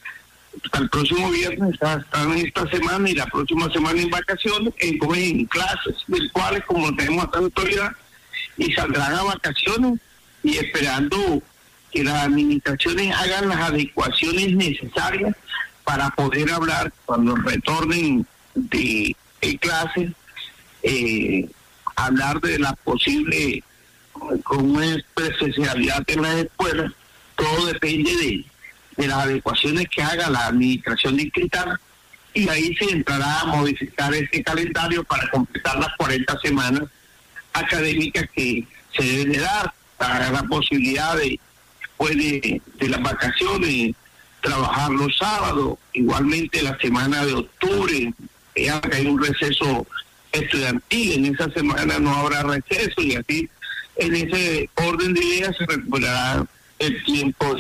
hasta 0.65 0.79
el 0.79 0.91
próximo 0.91 1.31
viernes 1.31 1.75
están 1.75 2.33
esta 2.37 2.69
semana 2.71 3.09
y 3.09 3.15
la 3.15 3.27
próxima 3.27 3.71
semana 3.73 4.01
en 4.01 4.11
vacaciones, 4.11 4.73
en, 4.79 4.99
en 5.15 5.45
clases 5.47 5.97
virtuales 6.07 6.65
como 6.67 6.95
tenemos 6.97 7.25
hasta 7.25 7.39
la 7.39 7.45
autoridad, 7.45 7.93
y 8.61 8.73
saldrán 8.73 9.15
a 9.15 9.23
vacaciones 9.23 9.99
y 10.43 10.59
esperando 10.59 11.43
que 11.91 12.05
las 12.05 12.25
administraciones 12.25 13.17
hagan 13.17 13.49
las 13.49 13.71
adecuaciones 13.71 14.55
necesarias 14.55 15.35
para 15.83 16.11
poder 16.11 16.53
hablar 16.53 16.93
cuando 17.07 17.35
retornen 17.37 18.27
de, 18.55 19.17
clases, 19.61 20.13
eh, 20.83 21.49
hablar 21.97 22.39
de 22.43 22.59
la 22.59 22.75
posible 22.75 23.65
con 24.45 24.73
una 24.73 24.95
especialidad 24.95 26.05
en 26.07 26.23
las 26.23 26.35
escuelas, 26.35 26.93
todo 27.37 27.67
depende 27.67 28.45
de, 28.97 29.07
las 29.07 29.25
adecuaciones 29.25 29.89
que 29.89 30.03
haga 30.03 30.29
la 30.29 30.49
administración 30.49 31.17
distrital 31.17 31.81
y 32.35 32.47
ahí 32.51 32.77
se 32.77 32.93
entrará 32.93 33.41
a 33.41 33.47
modificar 33.47 34.13
ese 34.13 34.43
calendario 34.43 35.03
para 35.05 35.31
completar 35.31 35.79
las 35.79 35.97
40 35.97 36.39
semanas 36.41 36.83
académicas 37.53 38.29
que 38.35 38.67
se 38.97 39.03
deben 39.03 39.33
de 39.33 39.41
dar, 39.41 39.73
para 39.97 40.31
la 40.31 40.43
posibilidad 40.45 41.17
de, 41.17 41.39
después 41.81 42.17
de, 42.17 42.89
las 42.89 43.03
vacaciones, 43.03 43.95
trabajar 44.41 44.91
los 44.91 45.17
sábados, 45.19 45.79
igualmente 45.93 46.63
la 46.63 46.79
semana 46.79 47.25
de 47.27 47.35
octubre, 47.35 48.15
ya 48.57 48.81
que 48.81 48.97
hay 48.97 49.07
un 49.07 49.23
receso 49.23 49.87
estudiantil, 50.33 51.13
en 51.27 51.35
esa 51.35 51.51
semana 51.51 51.99
no 51.99 52.15
habrá 52.15 52.43
receso 52.45 53.03
y 53.03 53.17
así 53.17 53.49
en 53.97 54.15
ese 54.15 54.71
orden 54.77 55.13
de 55.13 55.25
ideas 55.25 55.55
se 55.59 55.67
recuperará 55.67 56.47
el 56.79 57.05
tiempo 57.05 57.55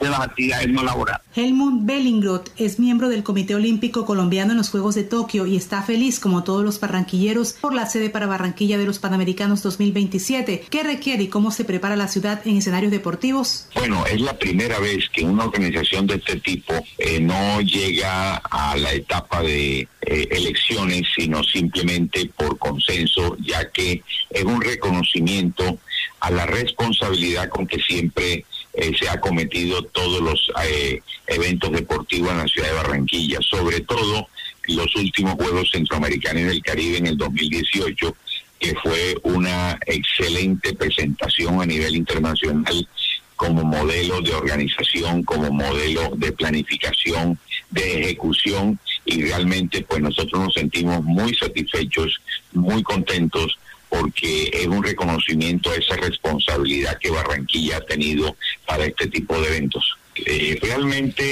de 0.00 0.08
las 0.08 0.20
actividades 0.20 0.68
no 0.68 0.82
laborales. 0.82 1.20
Helmut 1.34 1.84
Bellingroth 1.84 2.48
es 2.56 2.78
miembro 2.78 3.08
del 3.08 3.22
Comité 3.22 3.54
Olímpico 3.54 4.04
Colombiano 4.04 4.52
en 4.52 4.58
los 4.58 4.70
Juegos 4.70 4.94
de 4.94 5.04
Tokio 5.04 5.46
y 5.46 5.56
está 5.56 5.82
feliz, 5.82 6.18
como 6.18 6.42
todos 6.42 6.64
los 6.64 6.80
barranquilleros, 6.80 7.52
por 7.54 7.74
la 7.74 7.86
sede 7.86 8.10
para 8.10 8.26
Barranquilla 8.26 8.78
de 8.78 8.86
los 8.86 8.98
Panamericanos 8.98 9.62
2027. 9.62 10.64
¿Qué 10.68 10.82
requiere 10.82 11.24
y 11.24 11.28
cómo 11.28 11.50
se 11.50 11.64
prepara 11.64 11.96
la 11.96 12.08
ciudad 12.08 12.40
en 12.46 12.56
escenarios 12.56 12.90
deportivos? 12.90 13.68
Bueno, 13.74 14.04
es 14.06 14.20
la 14.20 14.38
primera 14.38 14.78
vez 14.78 15.08
que 15.12 15.24
una 15.24 15.44
organización 15.44 16.06
de 16.06 16.16
este 16.16 16.40
tipo 16.40 16.74
eh, 16.98 17.20
no 17.20 17.60
llega 17.60 18.36
a 18.36 18.76
la 18.76 18.92
etapa 18.92 19.42
de 19.42 19.88
eh, 20.00 20.28
elecciones, 20.30 21.02
sino 21.14 21.44
simplemente 21.44 22.30
por 22.36 22.58
consenso, 22.58 23.36
ya 23.40 23.70
que 23.70 24.02
es 24.30 24.44
un 24.44 24.60
reconocimiento 24.60 25.78
a 26.20 26.30
la 26.30 26.46
responsabilidad 26.46 27.48
con 27.48 27.66
que 27.66 27.78
siempre 27.80 28.44
eh, 28.74 28.92
se 28.98 29.08
ha 29.08 29.20
cometido 29.20 29.82
todos 29.82 30.20
los 30.20 30.50
eh, 30.64 31.02
eventos 31.26 31.72
deportivos 31.72 32.30
en 32.30 32.38
la 32.38 32.46
ciudad 32.46 32.68
de 32.68 32.74
Barranquilla, 32.74 33.38
sobre 33.40 33.80
todo 33.80 34.28
los 34.68 34.94
últimos 34.96 35.34
Juegos 35.34 35.70
Centroamericanos 35.72 36.44
del 36.44 36.62
Caribe 36.62 36.98
en 36.98 37.06
el 37.06 37.16
2018, 37.16 38.16
que 38.58 38.74
fue 38.76 39.16
una 39.22 39.78
excelente 39.86 40.74
presentación 40.74 41.60
a 41.60 41.66
nivel 41.66 41.96
internacional 41.96 42.88
como 43.34 43.64
modelo 43.64 44.20
de 44.20 44.34
organización, 44.34 45.22
como 45.22 45.50
modelo 45.50 46.10
de 46.16 46.30
planificación, 46.32 47.38
de 47.70 48.02
ejecución 48.02 48.78
y 49.06 49.22
realmente 49.22 49.82
pues 49.82 50.02
nosotros 50.02 50.42
nos 50.42 50.54
sentimos 50.54 51.02
muy 51.02 51.34
satisfechos, 51.34 52.20
muy 52.52 52.82
contentos 52.82 53.58
porque 53.88 54.50
es 54.52 54.66
un 54.66 54.84
reconocimiento 54.84 55.70
a 55.70 55.76
esa 55.76 55.96
responsabilidad 55.96 56.98
que 56.98 57.10
Barranquilla 57.10 57.78
ha 57.78 57.80
tenido 57.80 58.36
para 58.70 58.84
este 58.84 59.08
tipo 59.08 59.36
de 59.40 59.48
eventos. 59.48 59.96
Eh, 60.14 60.56
realmente 60.62 61.22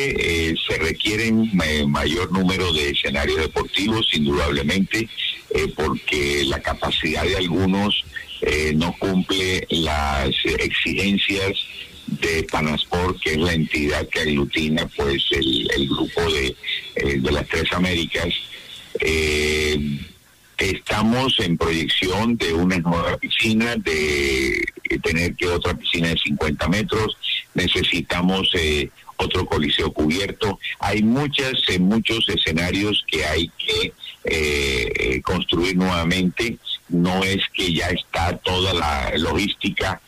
eh, 0.50 0.56
se 0.66 0.76
requieren 0.78 1.52
mayor 1.86 2.32
número 2.32 2.72
de 2.72 2.90
escenarios 2.90 3.38
deportivos, 3.38 4.08
indudablemente, 4.12 5.08
eh, 5.54 5.72
porque 5.76 6.42
la 6.46 6.60
capacidad 6.60 7.22
de 7.22 7.36
algunos 7.36 8.04
no 8.74 8.94
cumple 9.00 9.66
las 9.68 10.30
exigencias 10.44 11.52
de 12.06 12.44
Panasport, 12.44 13.20
que 13.20 13.32
es 13.32 13.36
la 13.36 13.52
entidad 13.52 14.08
que 14.08 14.20
aglutina 14.20 14.86
pues 14.96 15.24
el, 15.32 15.68
el 15.76 15.88
grupo 15.88 16.20
de, 16.32 17.18
de 17.18 17.32
las 17.32 17.48
tres 17.48 17.72
Américas. 17.72 18.32
Estamos 20.56 21.38
en 21.40 21.56
proyección 21.56 22.36
de 22.36 22.52
una 22.52 22.78
nueva 22.78 23.16
piscina, 23.16 23.74
de 23.76 24.64
tener 25.02 25.34
que 25.34 25.46
otra 25.46 25.74
piscina 25.74 26.08
de 26.08 26.16
50 26.16 26.68
metros, 26.68 27.16
necesitamos 27.58 28.50
eh, 28.54 28.90
otro 29.16 29.44
coliseo 29.46 29.92
cubierto. 29.92 30.58
Hay 30.78 31.02
muchas, 31.02 31.54
eh, 31.68 31.78
muchos 31.78 32.28
escenarios 32.28 33.04
que 33.06 33.24
hay 33.24 33.50
que 33.58 33.92
eh, 34.24 35.20
construir 35.22 35.76
nuevamente. 35.76 36.58
No 36.88 37.22
es 37.24 37.42
que 37.52 37.72
ya 37.72 37.88
está 37.88 38.36
toda 38.38 38.72
la 38.72 39.12
logística 39.18 40.00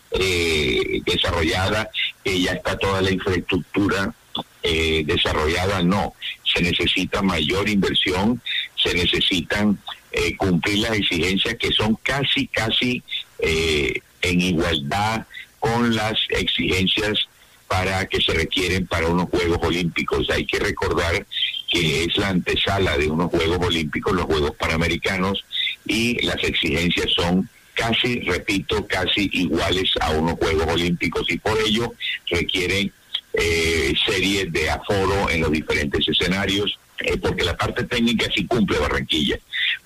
desarrollada, 1.05 1.89
que 2.25 2.41
ya 2.41 2.53
está 2.53 2.77
toda 2.79 3.01
la 3.01 3.11
infraestructura 3.13 4.15
desarrollada, 4.63 5.83
no. 5.83 6.15
Se 6.43 6.63
necesita 6.63 7.23
mayor 7.23 7.69
inversión, 7.69 8.41
se 8.83 8.95
necesitan 8.95 9.79
eh, 10.13 10.37
cumplir 10.37 10.81
las 10.81 10.93
exigencias 10.93 11.55
que 11.55 11.71
son 11.71 11.97
casi, 12.03 12.49
casi 12.49 13.01
eh, 13.39 14.01
en 14.23 14.41
igualdad 14.41 15.25
con 15.61 15.95
las 15.95 16.19
exigencias 16.31 17.29
para 17.71 18.05
que 18.07 18.21
se 18.21 18.35
requieren 18.35 18.85
para 18.89 19.07
unos 19.07 19.31
Juegos 19.31 19.61
Olímpicos. 19.63 20.29
Hay 20.31 20.45
que 20.45 20.59
recordar 20.59 21.25
que 21.71 22.03
es 22.03 22.17
la 22.17 22.31
antesala 22.31 22.99
de 22.99 23.09
unos 23.09 23.31
Juegos 23.31 23.65
Olímpicos, 23.65 24.13
los 24.13 24.25
Juegos 24.25 24.57
Panamericanos, 24.59 25.45
y 25.87 26.21
las 26.27 26.43
exigencias 26.43 27.13
son 27.15 27.49
casi, 27.75 28.23
repito, 28.23 28.85
casi 28.89 29.31
iguales 29.33 29.89
a 30.01 30.11
unos 30.11 30.35
Juegos 30.35 30.67
Olímpicos 30.67 31.31
y 31.31 31.39
por 31.39 31.57
ello 31.65 31.95
requieren 32.29 32.93
eh, 33.35 33.95
series 34.05 34.53
de 34.53 34.69
aforo 34.69 35.31
en 35.31 35.43
los 35.43 35.53
diferentes 35.53 36.09
escenarios, 36.09 36.77
porque 37.23 37.45
la 37.45 37.57
parte 37.57 37.85
técnica 37.85 38.27
sí 38.35 38.47
cumple 38.47 38.81
Barranquilla 38.81 39.39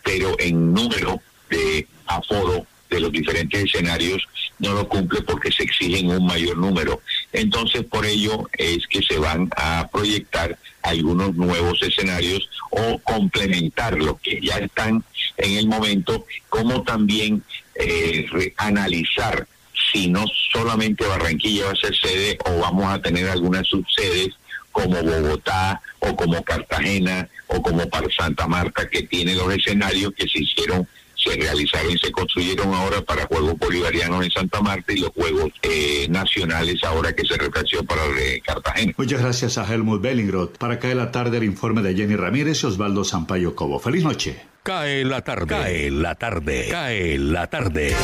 pero 0.02 0.36
en 0.38 0.72
número 0.72 1.20
de 1.50 1.86
aforo 2.06 2.66
de 2.90 3.00
los 3.00 3.10
diferentes 3.10 3.64
escenarios 3.64 4.22
no 4.58 4.72
lo 4.74 4.88
cumple 4.88 5.22
porque 5.22 5.50
se 5.50 5.64
exigen 5.64 6.10
un 6.10 6.26
mayor 6.26 6.56
número. 6.56 7.00
Entonces, 7.34 7.84
por 7.84 8.06
ello 8.06 8.48
es 8.56 8.86
que 8.86 9.02
se 9.02 9.18
van 9.18 9.50
a 9.56 9.88
proyectar 9.92 10.56
algunos 10.82 11.34
nuevos 11.34 11.82
escenarios 11.82 12.48
o 12.70 12.98
complementar 13.00 13.98
lo 13.98 14.16
que 14.18 14.40
ya 14.40 14.58
están 14.58 15.04
en 15.36 15.58
el 15.58 15.66
momento, 15.66 16.26
como 16.48 16.84
también 16.84 17.42
eh, 17.74 18.54
analizar 18.56 19.48
si 19.92 20.08
no 20.08 20.24
solamente 20.52 21.04
Barranquilla 21.04 21.66
va 21.66 21.72
a 21.72 21.76
ser 21.76 21.96
sede 21.96 22.38
o 22.44 22.60
vamos 22.60 22.86
a 22.86 23.02
tener 23.02 23.28
algunas 23.28 23.66
subsedes 23.66 24.28
como 24.70 25.02
Bogotá 25.02 25.82
o 25.98 26.14
como 26.14 26.42
Cartagena 26.44 27.28
o 27.48 27.60
como 27.60 27.88
para 27.88 28.08
Santa 28.10 28.46
Marta, 28.46 28.88
que 28.88 29.02
tiene 29.02 29.34
los 29.34 29.52
escenarios 29.52 30.12
que 30.14 30.28
se 30.28 30.40
hicieron 30.40 30.86
se 31.24 31.36
realizaron 31.36 31.90
y 31.90 31.98
se 31.98 32.12
construyeron 32.12 32.72
ahora 32.74 33.00
para 33.02 33.26
Juegos 33.26 33.58
Bolivarianos 33.58 34.24
en 34.24 34.30
Santa 34.30 34.60
Marta 34.60 34.92
y 34.92 34.98
los 34.98 35.10
Juegos 35.10 35.50
eh, 35.62 36.06
Nacionales 36.08 36.82
ahora 36.84 37.14
que 37.14 37.24
se 37.26 37.36
reflexió 37.36 37.84
para 37.84 38.02
Cartagena. 38.44 38.92
Muchas 38.96 39.20
gracias 39.20 39.58
a 39.58 39.72
Helmut 39.72 40.00
Bellingroth. 40.00 40.58
Para 40.58 40.78
caer 40.78 40.96
la 40.96 41.10
tarde 41.10 41.38
el 41.38 41.44
informe 41.44 41.82
de 41.82 41.94
Jenny 41.94 42.16
Ramírez 42.16 42.62
y 42.62 42.66
Osvaldo 42.66 43.04
Sampaio 43.04 43.54
Cobo. 43.54 43.78
Feliz 43.78 44.04
noche. 44.04 44.40
Cae 44.62 45.04
la 45.04 45.22
tarde. 45.22 45.46
Cae 45.46 45.90
la 45.90 46.14
tarde. 46.14 46.68
Cae 46.70 47.18
la 47.18 47.46
tarde. 47.48 47.94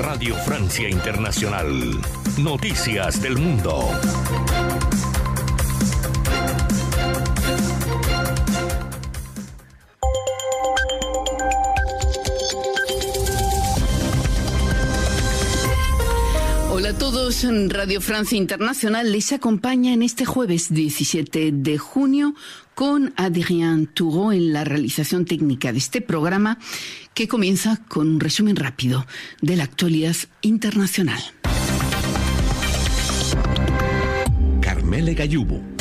Radio 0.00 0.34
Francia 0.36 0.88
Internacional. 0.88 2.00
Noticias 2.38 3.20
del 3.22 3.36
Mundo. 3.38 3.90
Hola 16.88 16.96
a 16.96 17.00
todos, 17.00 17.46
Radio 17.68 18.00
Francia 18.00 18.38
Internacional 18.38 19.12
les 19.12 19.34
acompaña 19.34 19.92
en 19.92 20.00
este 20.00 20.24
jueves 20.24 20.72
17 20.72 21.52
de 21.52 21.76
junio 21.76 22.34
con 22.74 23.12
Adrien 23.18 23.88
Toureau 23.88 24.32
en 24.32 24.54
la 24.54 24.64
realización 24.64 25.26
técnica 25.26 25.70
de 25.70 25.76
este 25.76 26.00
programa 26.00 26.58
que 27.12 27.28
comienza 27.28 27.76
con 27.88 28.08
un 28.08 28.20
resumen 28.20 28.56
rápido 28.56 29.04
de 29.42 29.56
la 29.56 29.64
actualidad 29.64 30.16
internacional. 30.40 31.20
Carmele 34.62 35.12
Gallubo 35.12 35.77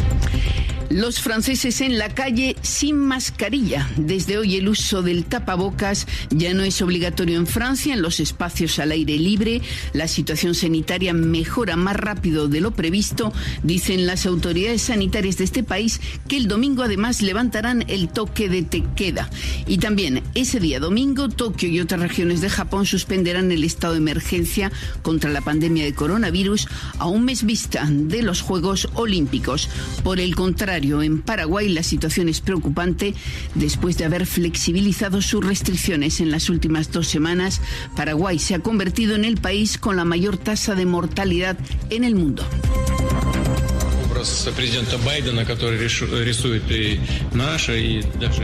los 0.90 1.20
franceses 1.20 1.82
en 1.82 1.98
la 1.98 2.10
calle 2.10 2.56
sin 2.62 2.98
mascarilla. 2.98 3.90
Desde 3.98 4.38
hoy 4.38 4.56
el 4.56 4.70
uso 4.70 5.02
del 5.02 5.26
tapabocas 5.26 6.08
ya 6.30 6.54
no 6.54 6.64
es 6.64 6.82
obligatorio 6.82 7.38
en 7.38 7.48
Francia, 7.48 7.94
en 7.94 8.02
los 8.02 8.20
espacios 8.20 8.80
al 8.80 8.92
aire 8.92 9.18
libre. 9.18 9.62
La 9.94 10.08
situación 10.08 10.56
sanitaria 10.56 11.14
mejora 11.14 11.76
más 11.76 11.96
rápido 11.96 12.48
de 12.48 12.62
lo 12.62 12.72
previsto, 12.72 13.34
dicen 13.64 14.06
las 14.06 14.26
autoridades 14.26 14.84
sanitarias 14.84 15.38
de 15.38 15.44
este 15.44 15.64
país, 15.64 16.00
que 16.28 16.38
el 16.38 16.48
domingo 16.48 16.84
además 16.84 17.22
levantarán 17.22 17.84
el 17.88 18.10
toque 18.10 18.48
de 18.50 18.64
tequeda. 18.64 19.30
Y 19.68 19.80
también 19.80 20.24
ese 20.36 20.60
día 20.60 20.80
domingo, 20.80 21.30
Tokio 21.30 21.70
y 21.70 21.80
otras 21.80 22.02
regiones 22.02 22.42
de 22.42 22.50
Japón 22.50 22.86
suspenderán 22.86 23.52
el 23.52 23.64
estado 23.64 23.94
de 23.94 24.00
emergencia 24.00 24.72
contra 25.02 25.32
la 25.32 25.42
pandemia 25.42 25.84
de 25.84 25.94
coronavirus 25.94 26.68
a 26.98 27.08
un 27.08 27.26
mes 27.26 27.44
vista 27.44 27.88
de 27.90 28.22
los 28.22 28.42
Juegos 28.42 28.88
Olímpicos. 28.94 29.70
Por 30.04 30.20
el 30.20 30.36
contrario, 30.36 30.77
en 30.78 31.22
Paraguay 31.22 31.70
la 31.70 31.82
situación 31.82 32.30
es 32.30 32.40
preocupante 32.40 33.16
después 33.56 33.98
de 33.98 34.06
haber 34.06 34.28
flexibilizado 34.28 35.24
sus 35.24 35.44
restricciones 35.44 36.20
en 36.20 36.30
las 36.30 36.50
últimas 36.50 36.92
dos 36.92 37.08
semanas. 37.08 37.62
Paraguay 37.96 38.38
se 38.38 38.54
ha 38.54 38.60
convertido 38.60 39.16
en 39.16 39.26
el 39.26 39.38
país 39.38 39.80
con 39.80 39.96
la 39.96 40.06
mayor 40.06 40.38
tasa 40.38 40.76
de 40.76 40.86
mortalidad 40.86 41.58
en 41.90 42.04
el 42.04 42.14
mundo. 42.14 42.44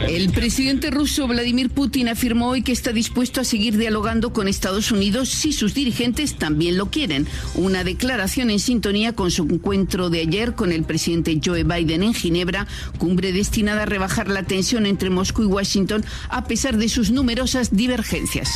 El 0.08 0.32
presidente 0.32 0.92
ruso 0.92 1.28
Vladimir 1.28 1.70
Putin 1.70 2.10
afirmó 2.10 2.50
hoy 2.50 2.62
que 2.62 2.72
está 2.72 2.92
dispuesto 2.92 3.42
a 3.42 3.44
seguir 3.44 3.78
dialogando 3.78 4.34
con 4.34 4.48
Estados 4.48 4.92
Unidos 4.92 5.30
si 5.30 5.54
sus 5.54 5.74
dirigentes 5.74 6.36
también 6.36 6.78
lo 6.78 6.90
quieren. 6.90 7.28
Una 7.56 7.84
declaración 7.84 8.50
en 8.50 8.60
sintonía 8.60 9.14
con 9.14 9.32
su 9.32 9.44
encuentro 9.44 10.10
de 10.10 10.22
ayer 10.22 10.56
con 10.56 10.72
el 10.72 10.84
presidente 10.84 11.40
Joe 11.44 11.64
Biden 11.64 12.04
en 12.04 12.14
Ginebra, 12.14 12.68
cumbre 12.98 13.34
destinada 13.34 13.84
a 13.84 13.86
rebajar 13.86 14.28
la 14.28 14.44
tensión 14.44 14.86
entre 14.86 15.10
Moscú 15.10 15.44
y 15.44 15.48
Washington 15.48 16.04
a 16.30 16.46
pesar 16.46 16.78
de 16.78 16.90
sus 16.90 17.12
numerosas 17.12 17.76
divergencias. 17.76 18.50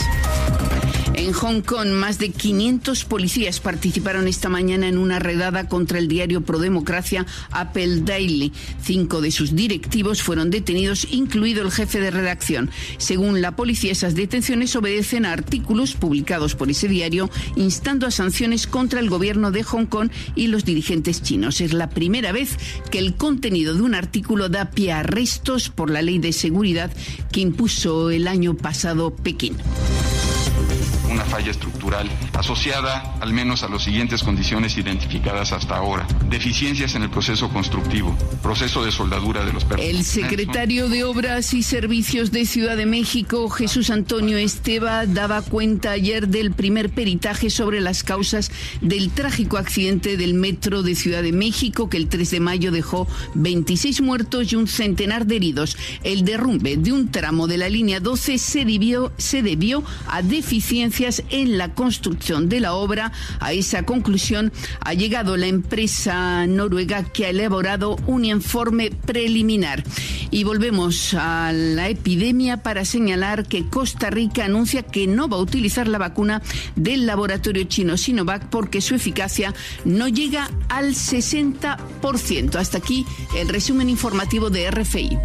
En 1.18 1.34
Hong 1.34 1.62
Kong, 1.62 1.88
más 1.88 2.20
de 2.20 2.30
500 2.30 3.06
policías 3.06 3.60
participaron 3.60 4.28
esta 4.28 4.50
mañana 4.50 4.88
en 4.88 5.00
una 5.00 5.18
redada 5.18 5.68
contra 5.68 5.98
el 5.98 6.08
diario 6.08 6.42
Prodemocracia 6.42 7.26
Apple 7.50 8.02
Daily. 8.02 8.54
Cinco 8.84 9.20
de 9.20 9.32
sus 9.32 9.56
directivos 9.56 10.22
fueron 10.22 10.52
detenidos, 10.52 11.08
incluido 11.10 11.64
el 11.64 11.72
jefe 11.72 12.00
de 12.00 12.12
redacción. 12.12 12.70
Según 13.00 13.42
la 13.42 13.56
policía, 13.56 13.94
esas 13.94 14.14
detenciones 14.14 14.76
obedecen 14.76 15.26
a 15.26 15.34
artículos 15.34 15.96
publicados 15.96 16.54
por 16.54 16.70
ese 16.70 16.88
diario 16.88 17.32
instando 17.56 18.06
a 18.06 18.12
sanciones 18.12 18.68
contra 18.68 19.00
el 19.00 19.10
gobierno 19.10 19.50
de 19.50 19.64
Hong 19.64 19.88
Kong 19.88 20.12
y 20.36 20.48
los 20.48 20.66
dirigentes 20.66 21.24
chinos. 21.24 21.62
Es 21.62 21.74
la 21.74 21.90
primera 21.90 22.32
vez 22.32 22.58
que 22.92 23.00
el 23.00 23.16
contenido 23.16 23.74
de 23.74 23.82
un 23.82 23.96
artículo 23.96 24.50
da 24.50 24.70
pie 24.70 24.92
a 24.92 25.00
arrestos 25.00 25.70
por 25.70 25.90
la 25.90 26.04
ley 26.04 26.20
de 26.20 26.32
seguridad 26.32 26.92
que 27.32 27.40
impuso 27.40 28.12
el 28.12 28.28
año 28.28 28.54
pasado 28.56 29.16
Pekín 29.16 29.58
falla 31.28 31.52
estructural 31.52 32.10
asociada 32.34 33.18
al 33.20 33.34
menos 33.34 33.64
a 33.64 33.70
las 33.70 33.84
siguientes 33.84 34.24
condiciones 34.24 34.78
identificadas 34.78 35.52
hasta 35.52 35.78
ahora. 35.78 36.08
Deficiencias 36.30 36.96
en 36.96 37.04
el 37.04 37.10
proceso 37.10 37.50
constructivo, 37.50 38.16
proceso 38.42 38.84
de 38.84 38.92
soldadura 38.92 39.46
de 39.46 39.54
los 39.54 39.66
El 39.78 40.04
secretario 40.04 40.90
de 40.90 41.04
Obras 41.04 41.54
y 41.54 41.64
Servicios 41.64 42.32
de 42.32 42.46
Ciudad 42.46 42.78
de 42.78 42.86
México, 42.86 43.50
Jesús 43.50 43.90
Antonio 43.90 44.38
Esteba, 44.38 45.06
daba 45.06 45.42
cuenta 45.42 45.92
ayer 45.92 46.28
del 46.28 46.52
primer 46.52 46.90
peritaje 46.90 47.50
sobre 47.50 47.82
las 47.82 48.04
causas 48.04 48.52
del 48.82 49.12
trágico 49.12 49.58
accidente 49.58 50.18
del 50.18 50.34
metro 50.34 50.84
de 50.84 50.96
Ciudad 50.96 51.24
de 51.24 51.32
México 51.32 51.90
que 51.90 51.98
el 51.98 52.08
3 52.08 52.32
de 52.32 52.40
mayo 52.40 52.72
dejó 52.72 53.08
26 53.36 54.02
muertos 54.02 54.52
y 54.52 54.56
un 54.56 54.68
centenar 54.68 55.26
de 55.26 55.38
heridos. 55.38 55.78
El 56.04 56.26
derrumbe 56.26 56.78
de 56.78 56.92
un 56.92 57.10
tramo 57.10 57.48
de 57.48 57.58
la 57.58 57.70
línea 57.70 58.00
12 58.00 58.38
se 58.38 58.66
debió, 58.66 59.12
se 59.18 59.42
debió 59.42 59.84
a 60.08 60.22
deficiencias 60.22 61.17
en 61.30 61.58
la 61.58 61.74
construcción 61.74 62.50
de 62.50 62.60
la 62.60 62.74
obra. 62.74 63.12
A 63.40 63.54
esa 63.54 63.84
conclusión 63.84 64.52
ha 64.82 64.94
llegado 64.94 65.38
la 65.38 65.48
empresa 65.48 66.46
noruega 66.48 67.04
que 67.04 67.26
ha 67.26 67.30
elaborado 67.30 67.98
un 68.08 68.26
informe 68.26 68.92
preliminar. 69.06 69.84
Y 70.30 70.44
volvemos 70.44 71.14
a 71.14 71.52
la 71.54 71.90
epidemia 71.90 72.58
para 72.58 72.86
señalar 72.86 73.48
que 73.48 73.68
Costa 73.68 74.10
Rica 74.10 74.46
anuncia 74.46 74.84
que 74.84 75.08
no 75.08 75.30
va 75.30 75.38
a 75.38 75.42
utilizar 75.42 75.88
la 75.88 75.98
vacuna 75.98 76.42
del 76.76 77.06
laboratorio 77.06 77.64
chino 77.64 77.98
Sinovac 77.98 78.50
porque 78.50 78.82
su 78.82 78.96
eficacia 78.96 79.54
no 79.86 80.08
llega 80.08 80.50
al 80.70 80.94
60%. 80.94 82.56
Hasta 82.56 82.78
aquí 82.78 83.06
el 83.38 83.50
resumen 83.50 83.90
informativo 83.90 84.50
de 84.50 84.70
RFI. 84.70 85.18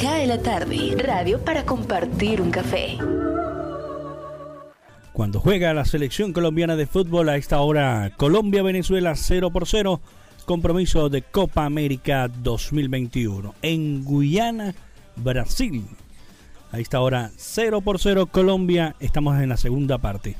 Cae 0.00 0.26
la 0.26 0.40
tarde, 0.42 0.96
radio 0.98 1.40
para 1.44 1.64
compartir 1.64 2.40
un 2.40 2.50
café 2.50 2.98
cuando 5.14 5.38
juega 5.38 5.72
la 5.74 5.84
selección 5.84 6.32
colombiana 6.32 6.74
de 6.74 6.88
fútbol 6.88 7.28
a 7.28 7.36
esta 7.36 7.60
hora 7.60 8.10
Colombia-Venezuela 8.16 9.14
0 9.14 9.52
por 9.52 9.68
0, 9.68 10.00
compromiso 10.44 11.08
de 11.08 11.22
Copa 11.22 11.64
América 11.64 12.26
2021. 12.26 13.54
En 13.62 14.02
Guyana, 14.02 14.74
Brasil. 15.14 15.84
A 16.72 16.80
esta 16.80 17.00
hora 17.00 17.30
0 17.36 17.80
por 17.82 18.00
0 18.00 18.26
Colombia, 18.26 18.96
estamos 18.98 19.40
en 19.40 19.50
la 19.50 19.56
segunda 19.56 19.98
parte. 19.98 20.34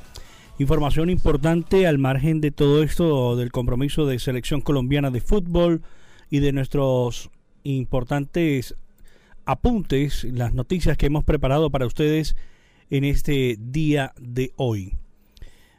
Información 0.59 1.09
importante 1.09 1.87
al 1.87 1.99
margen 1.99 2.41
de 2.41 2.51
todo 2.51 2.83
esto 2.83 3.37
del 3.37 3.53
compromiso 3.53 4.07
de 4.07 4.19
selección 4.19 4.61
colombiana 4.61 5.13
de 5.13 5.21
fútbol 5.21 5.83
y 6.31 6.41
de 6.41 6.51
nuestros 6.51 7.31
importantes 7.63 8.75
apuntes, 9.45 10.25
las 10.25 10.53
noticias 10.53 10.97
que 10.97 11.07
hemos 11.07 11.23
preparado 11.23 11.71
para 11.71 11.87
ustedes 11.87 12.35
en 12.91 13.05
este 13.05 13.57
día 13.59 14.13
de 14.21 14.53
hoy. 14.57 14.97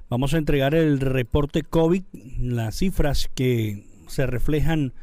Vamos 0.10 0.34
a 0.34 0.38
entregar 0.38 0.76
el 0.76 1.00
reporte 1.00 1.64
COVID, 1.64 2.04
las 2.40 2.78
cifras 2.78 3.30
que 3.34 3.86
se 4.08 4.28
reflejan 4.28 4.94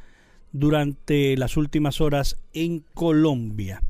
durante 0.53 1.37
las 1.37 1.57
últimas 1.57 2.01
horas 2.01 2.39
en 2.53 2.85
Colombia. 2.95 3.83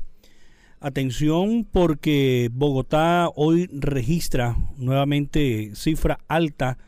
Atención 0.79 1.67
porque 1.71 2.49
Bogotá 2.51 3.29
hoy 3.35 3.69
registra 3.71 4.57
nuevamente 4.77 5.71
cifra 5.75 6.19
alta 6.27 6.79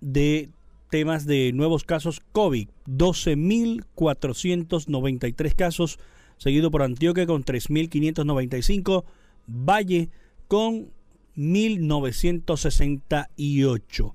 de 0.00 0.50
temas 0.90 1.26
de 1.26 1.52
nuevos 1.52 1.84
casos 1.84 2.22
COVID. 2.32 2.68
12.493 2.86 5.54
casos, 5.54 5.98
seguido 6.38 6.70
por 6.70 6.82
Antioquia 6.82 7.26
con 7.26 7.44
3.595 7.44 9.04
Valle 9.46 10.08
con 10.48 10.90
1968. 11.34 14.14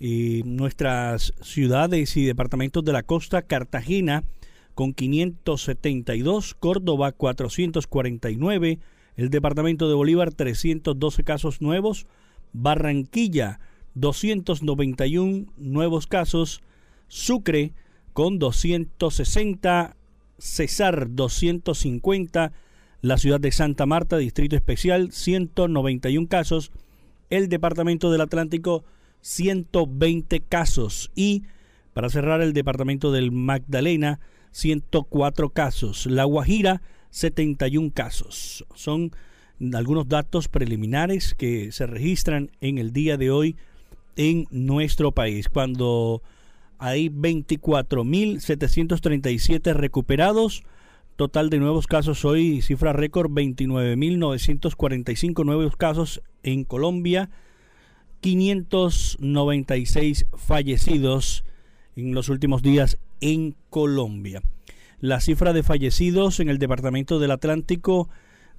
Y 0.00 0.42
nuestras 0.44 1.34
ciudades 1.42 2.16
y 2.16 2.24
departamentos 2.24 2.84
de 2.84 2.92
la 2.92 3.02
costa, 3.02 3.42
Cartagena 3.42 4.22
con 4.74 4.94
572, 4.94 6.54
Córdoba 6.54 7.10
449, 7.10 8.78
el 9.16 9.30
departamento 9.30 9.88
de 9.88 9.94
Bolívar 9.94 10.32
312 10.32 11.24
casos 11.24 11.60
nuevos, 11.60 12.06
Barranquilla 12.52 13.58
291 13.94 15.46
nuevos 15.56 16.06
casos, 16.06 16.62
Sucre 17.08 17.72
con 18.12 18.38
260, 18.38 19.96
Cesar 20.38 21.08
250, 21.10 22.52
la 23.00 23.18
ciudad 23.18 23.40
de 23.40 23.52
Santa 23.52 23.86
Marta, 23.86 24.16
Distrito 24.16 24.56
Especial, 24.56 25.12
191 25.12 26.28
casos, 26.28 26.72
el 27.30 27.48
Departamento 27.48 28.10
del 28.10 28.20
Atlántico, 28.20 28.84
120 29.20 30.40
casos. 30.40 31.10
Y, 31.14 31.44
para 31.94 32.10
cerrar, 32.10 32.40
el 32.40 32.52
Departamento 32.52 33.12
del 33.12 33.30
Magdalena, 33.30 34.18
104 34.52 35.50
casos, 35.50 36.06
La 36.06 36.24
Guajira, 36.24 36.82
71 37.10 37.92
casos. 37.94 38.64
Son 38.74 39.12
algunos 39.74 40.08
datos 40.08 40.48
preliminares 40.48 41.34
que 41.34 41.70
se 41.72 41.86
registran 41.86 42.50
en 42.60 42.78
el 42.78 42.92
día 42.92 43.16
de 43.16 43.30
hoy 43.30 43.56
en 44.16 44.46
nuestro 44.50 45.12
país, 45.12 45.48
cuando 45.48 46.22
hay 46.78 47.08
24.737 47.08 49.74
recuperados, 49.74 50.64
Total 51.18 51.50
de 51.50 51.58
nuevos 51.58 51.86
casos 51.88 52.24
hoy, 52.24 52.62
cifra 52.62 52.92
récord, 52.92 53.32
29.945 53.32 55.44
nuevos 55.44 55.76
casos 55.76 56.22
en 56.44 56.62
Colombia, 56.62 57.28
596 58.20 60.26
fallecidos 60.36 61.44
en 61.96 62.14
los 62.14 62.28
últimos 62.28 62.62
días 62.62 62.98
en 63.20 63.56
Colombia. 63.68 64.42
La 65.00 65.18
cifra 65.18 65.52
de 65.52 65.64
fallecidos 65.64 66.38
en 66.38 66.50
el 66.50 66.58
Departamento 66.58 67.18
del 67.18 67.32
Atlántico, 67.32 68.08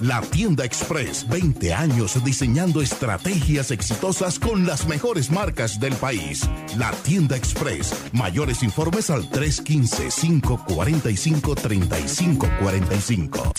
La 0.00 0.20
tienda 0.22 0.64
express, 0.64 1.28
20 1.28 1.74
años 1.74 2.22
diseñando 2.24 2.80
estrategias 2.82 3.70
exitosas 3.70 4.38
con 4.38 4.66
las 4.66 4.86
mejores 4.86 5.30
marcas 5.30 5.78
del 5.78 5.94
país. 5.94 6.48
La 6.76 6.90
tienda 6.90 7.36
express, 7.36 7.94
mayores 8.12 8.62
informes 8.62 9.10
al 9.10 9.28
315 9.28 10.08
545 10.20 11.54
3545. 11.54 13.52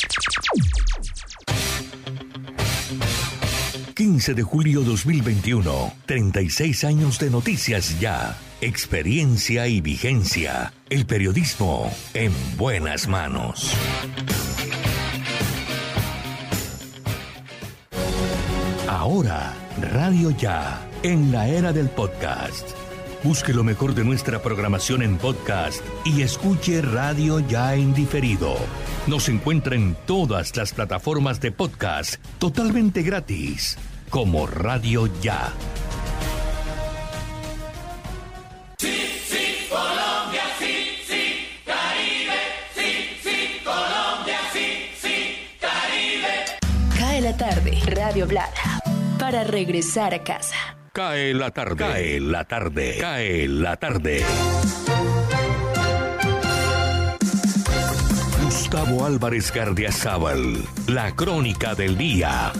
15 4.01 4.33
de 4.33 4.41
julio 4.41 4.81
2021, 4.81 5.93
36 6.07 6.83
años 6.85 7.19
de 7.19 7.29
noticias 7.29 7.99
ya, 7.99 8.35
experiencia 8.59 9.67
y 9.67 9.79
vigencia, 9.79 10.73
el 10.89 11.05
periodismo 11.05 11.93
en 12.15 12.33
buenas 12.57 13.07
manos. 13.07 13.75
Ahora, 19.01 19.55
Radio 19.81 20.29
Ya, 20.29 20.79
en 21.01 21.31
la 21.31 21.47
era 21.47 21.73
del 21.73 21.89
podcast. 21.89 22.69
Busque 23.23 23.51
lo 23.51 23.63
mejor 23.63 23.95
de 23.95 24.03
nuestra 24.03 24.43
programación 24.43 25.01
en 25.01 25.17
podcast 25.17 25.83
y 26.05 26.21
escuche 26.21 26.83
Radio 26.83 27.39
Ya 27.39 27.73
en 27.73 27.95
diferido. 27.95 28.55
Nos 29.07 29.27
encuentra 29.27 29.73
en 29.75 29.97
todas 30.05 30.55
las 30.55 30.71
plataformas 30.71 31.41
de 31.41 31.51
podcast 31.51 32.23
totalmente 32.37 33.01
gratis, 33.01 33.75
como 34.11 34.45
Radio 34.45 35.09
Ya. 35.19 35.51
Tarde, 47.41 47.79
Radio 47.87 48.27
Blada, 48.27 48.70
para 49.21 49.43
regresar 49.43 50.15
a 50.15 50.23
casa. 50.23 50.55
Cae 50.93 51.36
la 51.36 51.51
tarde, 51.51 51.75
cae 51.77 52.19
la 52.19 52.43
tarde, 52.45 52.97
cae 52.99 53.47
la 53.47 53.77
tarde. 53.77 54.25
Gustavo 58.43 59.05
Álvarez 59.05 59.53
Gardiazabal, 59.53 60.65
la 60.88 61.15
crónica 61.15 61.75
del 61.75 61.99
día. 61.99 62.51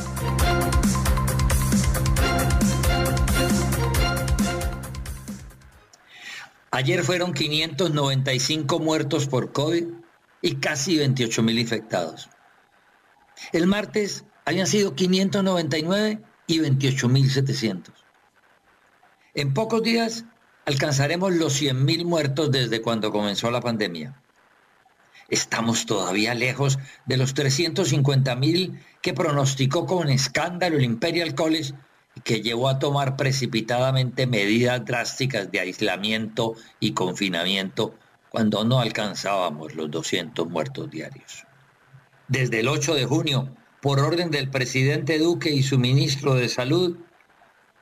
Ayer 6.70 7.02
fueron 7.02 7.34
595 7.34 8.80
muertos 8.80 9.26
por 9.26 9.52
COVID 9.52 9.86
y 10.44 10.56
casi 10.58 10.96
28 10.96 11.42
mil 11.42 11.58
infectados. 11.58 12.30
El 13.52 13.66
martes 13.66 14.26
habían 14.46 14.68
sido 14.68 14.94
599 14.94 16.22
y 16.52 16.60
28 16.60 17.08
mil 17.08 17.32
700. 17.32 17.94
En 19.34 19.54
pocos 19.54 19.82
días 19.82 20.26
alcanzaremos 20.66 21.34
los 21.34 21.54
100 21.54 21.86
mil 21.86 22.06
muertos 22.06 22.52
desde 22.52 22.82
cuando 22.82 23.12
comenzó 23.12 23.50
la 23.50 23.62
pandemia. 23.62 24.22
Estamos 25.30 25.86
todavía 25.86 26.34
lejos 26.36 26.78
de 27.06 27.16
los 27.16 27.34
350 27.34 28.36
mil 28.36 28.80
que 29.02 29.14
pronosticó 29.14 29.86
con 29.86 30.10
escándalo 30.10 30.76
el 30.76 30.84
Imperial 30.84 31.36
College 31.36 31.74
y 32.16 32.22
que 32.22 32.42
llevó 32.42 32.68
a 32.68 32.80
tomar 32.80 33.16
precipitadamente 33.16 34.28
medidas 34.28 34.84
drásticas 34.84 35.50
de 35.50 35.62
aislamiento 35.62 36.56
y 36.82 36.92
confinamiento 36.92 37.96
cuando 38.30 38.66
no 38.66 38.82
alcanzábamos 38.82 39.74
los 39.76 39.90
200 39.90 40.50
muertos 40.50 40.92
diarios. 40.92 41.46
Desde 42.28 42.60
el 42.60 42.68
8 42.68 42.96
de 42.96 43.06
junio, 43.06 43.56
por 43.82 44.00
orden 44.00 44.30
del 44.30 44.50
presidente 44.50 45.18
Duque 45.18 45.50
y 45.50 45.64
su 45.64 45.80
ministro 45.80 46.36
de 46.36 46.50
Salud, 46.50 46.98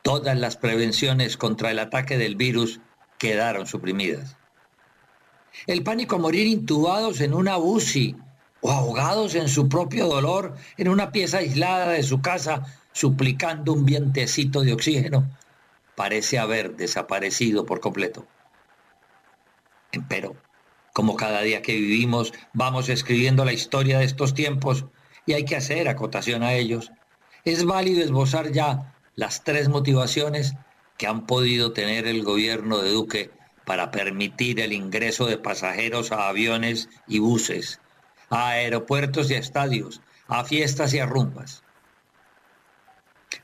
todas 0.01 0.37
las 0.39 0.55
prevenciones 0.55 1.35
contra 1.35 1.71
el 1.71 1.79
ataque 1.79 2.17
del 2.17 2.35
virus 2.35 2.79
quedaron 3.17 3.67
suprimidas. 3.67 4.37
El 5.67 5.83
pánico 5.83 6.15
a 6.15 6.19
morir 6.19 6.47
intubados 6.47 7.19
en 7.19 7.33
una 7.33 7.57
UCI 7.57 8.15
o 8.61 8.71
ahogados 8.71 9.35
en 9.35 9.49
su 9.49 9.67
propio 9.67 10.07
dolor 10.07 10.55
en 10.77 10.87
una 10.87 11.11
pieza 11.11 11.39
aislada 11.39 11.89
de 11.89 12.03
su 12.03 12.21
casa 12.21 12.63
suplicando 12.93 13.73
un 13.73 13.85
vientecito 13.85 14.61
de 14.61 14.73
oxígeno 14.73 15.29
parece 15.95 16.39
haber 16.39 16.77
desaparecido 16.77 17.65
por 17.65 17.81
completo. 17.81 18.25
Empero, 19.91 20.37
como 20.93 21.17
cada 21.17 21.41
día 21.41 21.61
que 21.61 21.75
vivimos 21.75 22.33
vamos 22.53 22.87
escribiendo 22.87 23.43
la 23.43 23.53
historia 23.53 23.99
de 23.99 24.05
estos 24.05 24.33
tiempos 24.33 24.85
y 25.29 25.33
hay 25.33 25.45
que 25.45 25.55
hacer 25.55 25.87
acotación 25.87 26.41
a 26.41 26.53
ellos, 26.53 26.91
es 27.45 27.63
válido 27.63 28.03
esbozar 28.03 28.51
ya 28.51 28.95
las 29.13 29.43
tres 29.43 29.69
motivaciones 29.69 30.55
que 30.97 31.05
han 31.05 31.27
podido 31.27 31.71
tener 31.71 32.07
el 32.07 32.23
gobierno 32.23 32.79
de 32.79 32.89
Duque 32.89 33.29
para 33.63 33.91
permitir 33.91 34.59
el 34.59 34.73
ingreso 34.73 35.27
de 35.27 35.37
pasajeros 35.37 36.11
a 36.11 36.29
aviones 36.29 36.89
y 37.07 37.19
buses, 37.19 37.79
a 38.31 38.49
aeropuertos 38.49 39.29
y 39.29 39.35
a 39.35 39.37
estadios, 39.37 40.01
a 40.27 40.43
fiestas 40.45 40.95
y 40.95 40.99
a 40.99 41.05
rumbas. 41.05 41.61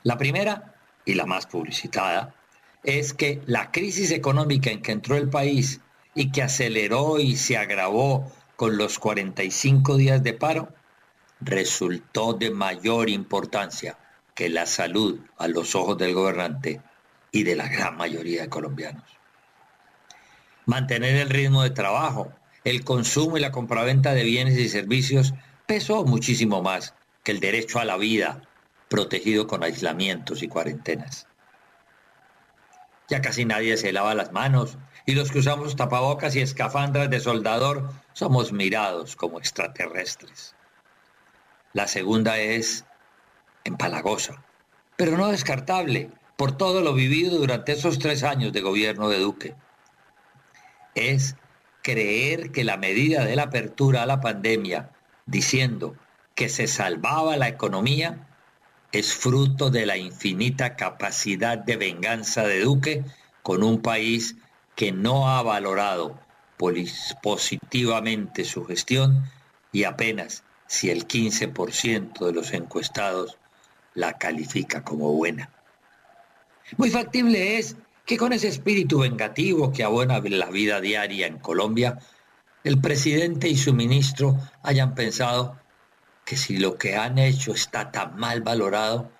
La 0.02 0.18
primera, 0.18 0.74
y 1.04 1.14
la 1.14 1.24
más 1.24 1.46
publicitada, 1.46 2.34
es 2.82 3.14
que 3.14 3.42
la 3.46 3.70
crisis 3.70 4.10
económica 4.10 4.72
en 4.72 4.82
que 4.82 4.90
entró 4.90 5.16
el 5.16 5.30
país 5.30 5.80
y 6.16 6.32
que 6.32 6.42
aceleró 6.42 7.20
y 7.20 7.36
se 7.36 7.56
agravó 7.56 8.32
con 8.56 8.76
los 8.76 8.98
45 8.98 9.96
días 9.96 10.24
de 10.24 10.32
paro, 10.32 10.74
resultó 11.40 12.32
de 12.32 12.50
mayor 12.50 13.10
importancia 13.10 13.98
que 14.34 14.48
la 14.48 14.66
salud 14.66 15.20
a 15.38 15.48
los 15.48 15.74
ojos 15.74 15.96
del 15.98 16.14
gobernante 16.14 16.80
y 17.32 17.42
de 17.42 17.56
la 17.56 17.68
gran 17.68 17.96
mayoría 17.96 18.42
de 18.42 18.48
colombianos. 18.48 19.04
Mantener 20.64 21.16
el 21.16 21.30
ritmo 21.30 21.62
de 21.62 21.70
trabajo, 21.70 22.32
el 22.64 22.84
consumo 22.84 23.36
y 23.36 23.40
la 23.40 23.52
compraventa 23.52 24.14
de 24.14 24.24
bienes 24.24 24.58
y 24.58 24.68
servicios 24.68 25.34
pesó 25.66 26.04
muchísimo 26.04 26.62
más 26.62 26.94
que 27.22 27.32
el 27.32 27.40
derecho 27.40 27.78
a 27.78 27.84
la 27.84 27.96
vida, 27.96 28.42
protegido 28.88 29.46
con 29.46 29.62
aislamientos 29.62 30.42
y 30.42 30.48
cuarentenas. 30.48 31.28
Ya 33.08 33.20
casi 33.20 33.44
nadie 33.44 33.76
se 33.76 33.92
lava 33.92 34.14
las 34.14 34.32
manos 34.32 34.78
y 35.06 35.14
los 35.14 35.30
que 35.30 35.38
usamos 35.38 35.76
tapabocas 35.76 36.34
y 36.34 36.40
escafandras 36.40 37.08
de 37.08 37.20
soldador 37.20 37.90
somos 38.12 38.52
mirados 38.52 39.14
como 39.14 39.38
extraterrestres. 39.38 40.55
La 41.76 41.88
segunda 41.88 42.38
es 42.38 42.86
empalagosa, 43.64 44.42
pero 44.96 45.18
no 45.18 45.28
descartable 45.28 46.10
por 46.38 46.56
todo 46.56 46.80
lo 46.80 46.94
vivido 46.94 47.36
durante 47.36 47.72
esos 47.72 47.98
tres 47.98 48.22
años 48.22 48.54
de 48.54 48.62
gobierno 48.62 49.10
de 49.10 49.18
Duque. 49.18 49.54
Es 50.94 51.36
creer 51.82 52.50
que 52.50 52.64
la 52.64 52.78
medida 52.78 53.26
de 53.26 53.36
la 53.36 53.42
apertura 53.42 54.02
a 54.02 54.06
la 54.06 54.22
pandemia, 54.22 54.88
diciendo 55.26 55.94
que 56.34 56.48
se 56.48 56.66
salvaba 56.66 57.36
la 57.36 57.48
economía, 57.48 58.26
es 58.90 59.12
fruto 59.12 59.68
de 59.68 59.84
la 59.84 59.98
infinita 59.98 60.76
capacidad 60.76 61.58
de 61.58 61.76
venganza 61.76 62.44
de 62.44 62.60
Duque 62.60 63.04
con 63.42 63.62
un 63.62 63.82
país 63.82 64.36
que 64.76 64.92
no 64.92 65.28
ha 65.28 65.42
valorado 65.42 66.18
positivamente 67.20 68.46
su 68.46 68.64
gestión 68.64 69.30
y 69.72 69.84
apenas 69.84 70.42
si 70.66 70.90
el 70.90 71.06
15% 71.06 72.26
de 72.26 72.32
los 72.32 72.52
encuestados 72.52 73.38
la 73.94 74.18
califica 74.18 74.84
como 74.84 75.12
buena. 75.12 75.50
Muy 76.76 76.90
factible 76.90 77.58
es 77.58 77.76
que 78.04 78.16
con 78.16 78.32
ese 78.32 78.48
espíritu 78.48 79.00
vengativo 79.00 79.72
que 79.72 79.84
abona 79.84 80.20
la 80.20 80.50
vida 80.50 80.80
diaria 80.80 81.26
en 81.26 81.38
Colombia, 81.38 81.98
el 82.64 82.80
presidente 82.80 83.48
y 83.48 83.56
su 83.56 83.72
ministro 83.72 84.36
hayan 84.62 84.94
pensado 84.94 85.58
que 86.24 86.36
si 86.36 86.58
lo 86.58 86.76
que 86.76 86.96
han 86.96 87.18
hecho 87.18 87.52
está 87.52 87.92
tan 87.92 88.16
mal 88.16 88.42
valorado, 88.42 89.12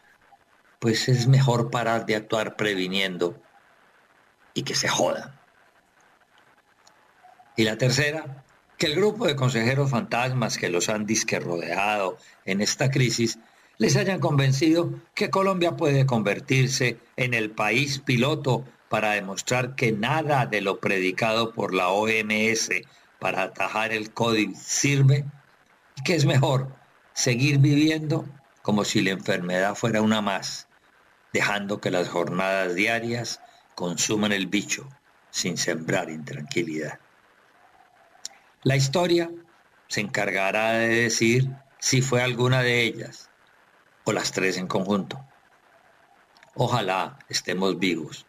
pues 0.81 1.09
es 1.09 1.27
mejor 1.29 1.71
parar 1.71 2.07
de 2.07 2.17
actuar 2.17 2.57
previniendo 2.57 3.41
y 4.55 4.63
que 4.63 4.75
se 4.75 4.89
jodan. 4.89 5.39
Y 7.57 7.65
la 7.65 7.79
tercera, 7.79 8.45
que 8.79 8.87
el 8.87 8.95
grupo 8.95 9.27
de 9.27 9.37
consejeros 9.37 9.91
fantasmas 9.91 10.59
que 10.59 10.69
los 10.69 10.89
han 10.89 11.07
disque 11.07 11.41
rodeado 11.41 12.19
en 12.45 12.61
esta 12.61 12.91
crisis 12.91 13.39
les 13.79 13.97
hayan 13.97 14.21
convencido 14.21 14.91
que 15.15 15.31
Colombia 15.31 15.77
puede 15.77 16.07
convertirse 16.07 16.99
en 17.17 17.35
el 17.35 17.51
país 17.51 17.99
piloto 17.99 18.65
para 18.89 19.13
demostrar 19.13 19.75
que 19.75 19.93
nada 19.93 20.47
de 20.47 20.61
lo 20.61 20.81
predicado 20.81 21.53
por 21.53 21.75
la 21.75 21.89
OMS 21.89 22.71
para 23.19 23.43
atajar 23.43 23.93
el 23.93 24.13
COVID 24.13 24.55
sirve 24.55 25.25
y 25.97 26.03
que 26.05 26.15
es 26.15 26.25
mejor 26.25 26.69
seguir 27.15 27.59
viviendo 27.59 28.27
como 28.63 28.85
si 28.85 29.01
la 29.01 29.11
enfermedad 29.11 29.75
fuera 29.75 30.03
una 30.03 30.21
más, 30.21 30.69
dejando 31.33 31.81
que 31.81 31.91
las 31.91 32.09
jornadas 32.09 32.75
diarias 32.75 33.41
consuman 33.75 34.33
el 34.33 34.47
bicho 34.47 34.89
sin 35.31 35.57
sembrar 35.57 36.11
intranquilidad. 36.11 36.99
La 38.67 38.75
historia 38.75 39.31
se 39.87 40.01
encargará 40.01 40.73
de 40.73 40.89
decir 40.89 41.49
si 41.79 42.03
fue 42.03 42.21
alguna 42.21 42.63
de 42.63 42.83
ellas 42.83 43.31
o 44.03 44.13
las 44.13 44.33
tres 44.33 44.57
en 44.57 44.67
conjunto. 44.67 45.25
Ojalá 46.57 47.17
estemos 47.29 47.79
vivos 47.79 48.27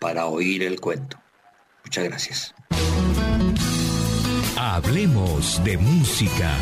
para 0.00 0.28
oír 0.28 0.62
el 0.62 0.80
cuento. 0.80 1.18
Muchas 1.84 2.04
gracias. 2.04 2.54
Hablemos 4.56 5.62
de 5.62 5.76
música. 5.76 6.56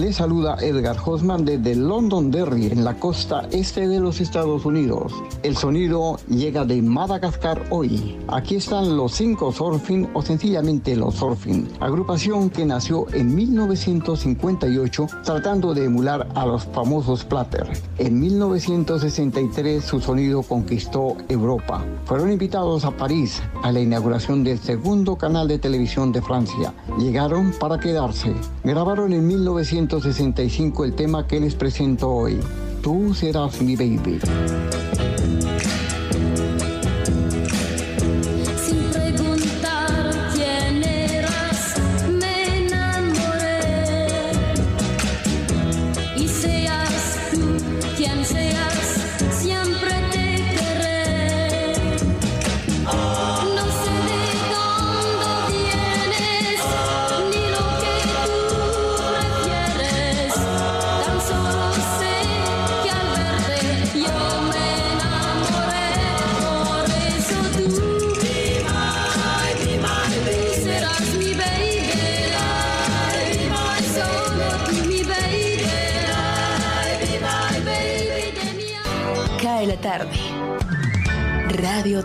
Le 0.00 0.14
saluda 0.14 0.56
Edgar 0.62 0.96
Hosman 1.04 1.44
desde 1.44 1.74
Londonderry, 1.74 2.68
en 2.68 2.84
la 2.84 2.94
costa 2.94 3.46
este 3.50 3.86
de 3.86 4.00
los 4.00 4.22
Estados 4.22 4.64
Unidos. 4.64 5.12
El 5.42 5.58
sonido 5.58 6.16
llega 6.26 6.64
de 6.64 6.80
Madagascar 6.80 7.62
hoy. 7.68 8.18
Aquí 8.28 8.54
están 8.56 8.96
los 8.96 9.12
cinco 9.12 9.52
Surfing 9.52 10.08
o 10.14 10.22
sencillamente 10.22 10.96
los 10.96 11.16
Surfing, 11.16 11.68
agrupación 11.80 12.48
que 12.48 12.64
nació 12.64 13.08
en 13.12 13.34
1958 13.34 15.06
tratando 15.22 15.74
de 15.74 15.84
emular 15.84 16.26
a 16.34 16.46
los 16.46 16.64
famosos 16.64 17.22
Platter. 17.26 17.68
En 17.98 18.18
1963 18.18 19.84
su 19.84 20.00
sonido 20.00 20.42
conquistó 20.42 21.14
Europa. 21.28 21.84
Fueron 22.06 22.32
invitados 22.32 22.86
a 22.86 22.90
París 22.90 23.42
a 23.62 23.70
la 23.70 23.80
inauguración 23.80 24.44
del 24.44 24.60
segundo 24.60 25.16
canal 25.16 25.46
de 25.46 25.58
televisión 25.58 26.10
de 26.10 26.22
Francia. 26.22 26.72
Llegaron 26.98 27.52
para 27.60 27.78
quedarse. 27.78 28.34
Grabaron 28.64 29.12
en 29.12 29.26
1963 29.26 29.89
165 29.90 30.84
el 30.84 30.94
tema 30.94 31.26
que 31.26 31.40
les 31.40 31.56
presento 31.56 32.08
hoy. 32.10 32.38
Tú 32.80 33.12
serás 33.12 33.60
mi 33.60 33.74
baby. 33.74 34.20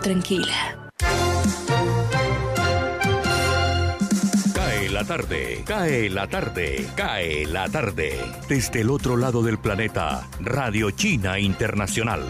Tranquila. 0.06 0.92
Cae 4.54 4.88
la 4.88 5.04
tarde, 5.04 5.64
cae 5.66 6.08
la 6.08 6.28
tarde, 6.28 6.86
cae 6.94 7.44
la 7.46 7.68
tarde. 7.68 8.16
Desde 8.48 8.82
el 8.82 8.90
otro 8.90 9.16
lado 9.16 9.42
del 9.42 9.58
planeta, 9.58 10.28
Radio 10.38 10.92
China 10.92 11.40
Internacional. 11.40 12.22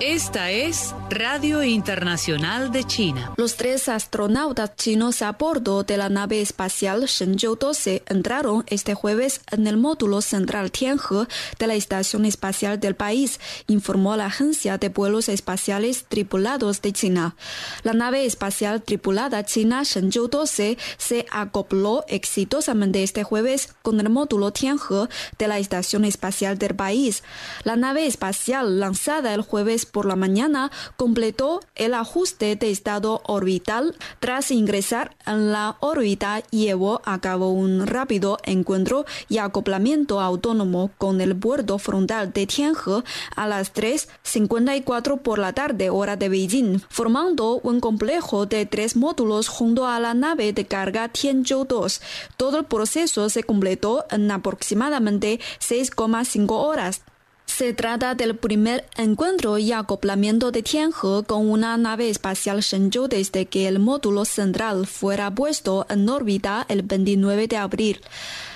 Esta 0.00 0.50
es 0.50 0.94
Radio 1.10 1.64
Internacional 1.64 2.70
de 2.70 2.84
China. 2.84 3.32
Los 3.36 3.56
tres 3.56 3.88
astronautas 3.88 4.76
chinos 4.76 5.22
a 5.22 5.32
bordo 5.32 5.82
de 5.82 5.96
la 5.96 6.08
nave 6.08 6.40
espacial 6.40 7.06
Shenzhou 7.06 7.56
12 7.56 8.04
entraron 8.06 8.62
este 8.68 8.94
jueves 8.94 9.40
en 9.50 9.66
el 9.66 9.76
módulo 9.76 10.20
central 10.20 10.70
Tianhe 10.70 11.26
de 11.58 11.66
la 11.66 11.74
Estación 11.74 12.26
Espacial 12.26 12.78
del 12.78 12.94
país, 12.94 13.40
informó 13.66 14.14
la 14.14 14.26
Agencia 14.26 14.78
de 14.78 14.88
Vuelos 14.88 15.28
Espaciales 15.28 16.04
Tripulados 16.08 16.80
de 16.80 16.92
China. 16.92 17.34
La 17.82 17.92
nave 17.92 18.24
espacial 18.24 18.80
tripulada 18.80 19.44
china 19.44 19.82
Shenzhou 19.82 20.28
12 20.28 20.78
se 20.96 21.26
acopló 21.32 22.04
exitosamente 22.06 23.02
este 23.02 23.24
jueves 23.24 23.74
con 23.82 23.98
el 23.98 24.10
módulo 24.10 24.52
Tianhe 24.52 25.08
de 25.38 25.48
la 25.48 25.58
Estación 25.58 26.04
Espacial 26.04 26.56
del 26.56 26.76
país. 26.76 27.24
La 27.64 27.74
nave 27.74 28.06
espacial 28.06 28.78
lanzada 28.78 29.34
el 29.34 29.42
jueves 29.42 29.86
por 29.86 30.06
la 30.06 30.14
mañana 30.14 30.70
completó 31.00 31.60
el 31.76 31.94
ajuste 31.94 32.56
de 32.56 32.70
estado 32.70 33.22
orbital. 33.24 33.96
Tras 34.18 34.50
ingresar 34.50 35.16
en 35.26 35.50
la 35.50 35.78
órbita, 35.80 36.40
llevó 36.50 37.00
a 37.06 37.22
cabo 37.22 37.52
un 37.52 37.86
rápido 37.86 38.36
encuentro 38.42 39.06
y 39.26 39.38
acoplamiento 39.38 40.20
autónomo 40.20 40.90
con 40.98 41.22
el 41.22 41.34
puerto 41.34 41.78
frontal 41.78 42.34
de 42.34 42.46
Tianhe 42.46 43.02
a 43.34 43.46
las 43.48 43.72
3.54 43.72 45.22
por 45.22 45.38
la 45.38 45.54
tarde 45.54 45.88
hora 45.88 46.16
de 46.16 46.28
Beijing, 46.28 46.82
formando 46.90 47.60
un 47.62 47.80
complejo 47.80 48.44
de 48.44 48.66
tres 48.66 48.94
módulos 48.94 49.48
junto 49.48 49.86
a 49.86 49.98
la 50.00 50.12
nave 50.12 50.52
de 50.52 50.66
carga 50.66 51.08
Tianzhou 51.08 51.64
2. 51.64 52.02
Todo 52.36 52.58
el 52.58 52.66
proceso 52.66 53.30
se 53.30 53.42
completó 53.42 54.04
en 54.10 54.30
aproximadamente 54.30 55.40
6,5 55.60 56.50
horas. 56.50 57.00
Se 57.56 57.74
trata 57.74 58.14
del 58.14 58.36
primer 58.36 58.86
encuentro 58.96 59.58
y 59.58 59.72
acoplamiento 59.72 60.50
de 60.50 60.62
Tianhe 60.62 60.92
con 61.26 61.50
una 61.50 61.76
nave 61.76 62.08
espacial 62.08 62.60
Shenzhou 62.60 63.06
desde 63.06 63.46
que 63.46 63.68
el 63.68 63.80
módulo 63.80 64.24
central 64.24 64.86
fuera 64.86 65.34
puesto 65.34 65.84
en 65.90 66.08
órbita 66.08 66.64
el 66.68 66.82
29 66.82 67.48
de 67.48 67.56
abril. 67.58 68.00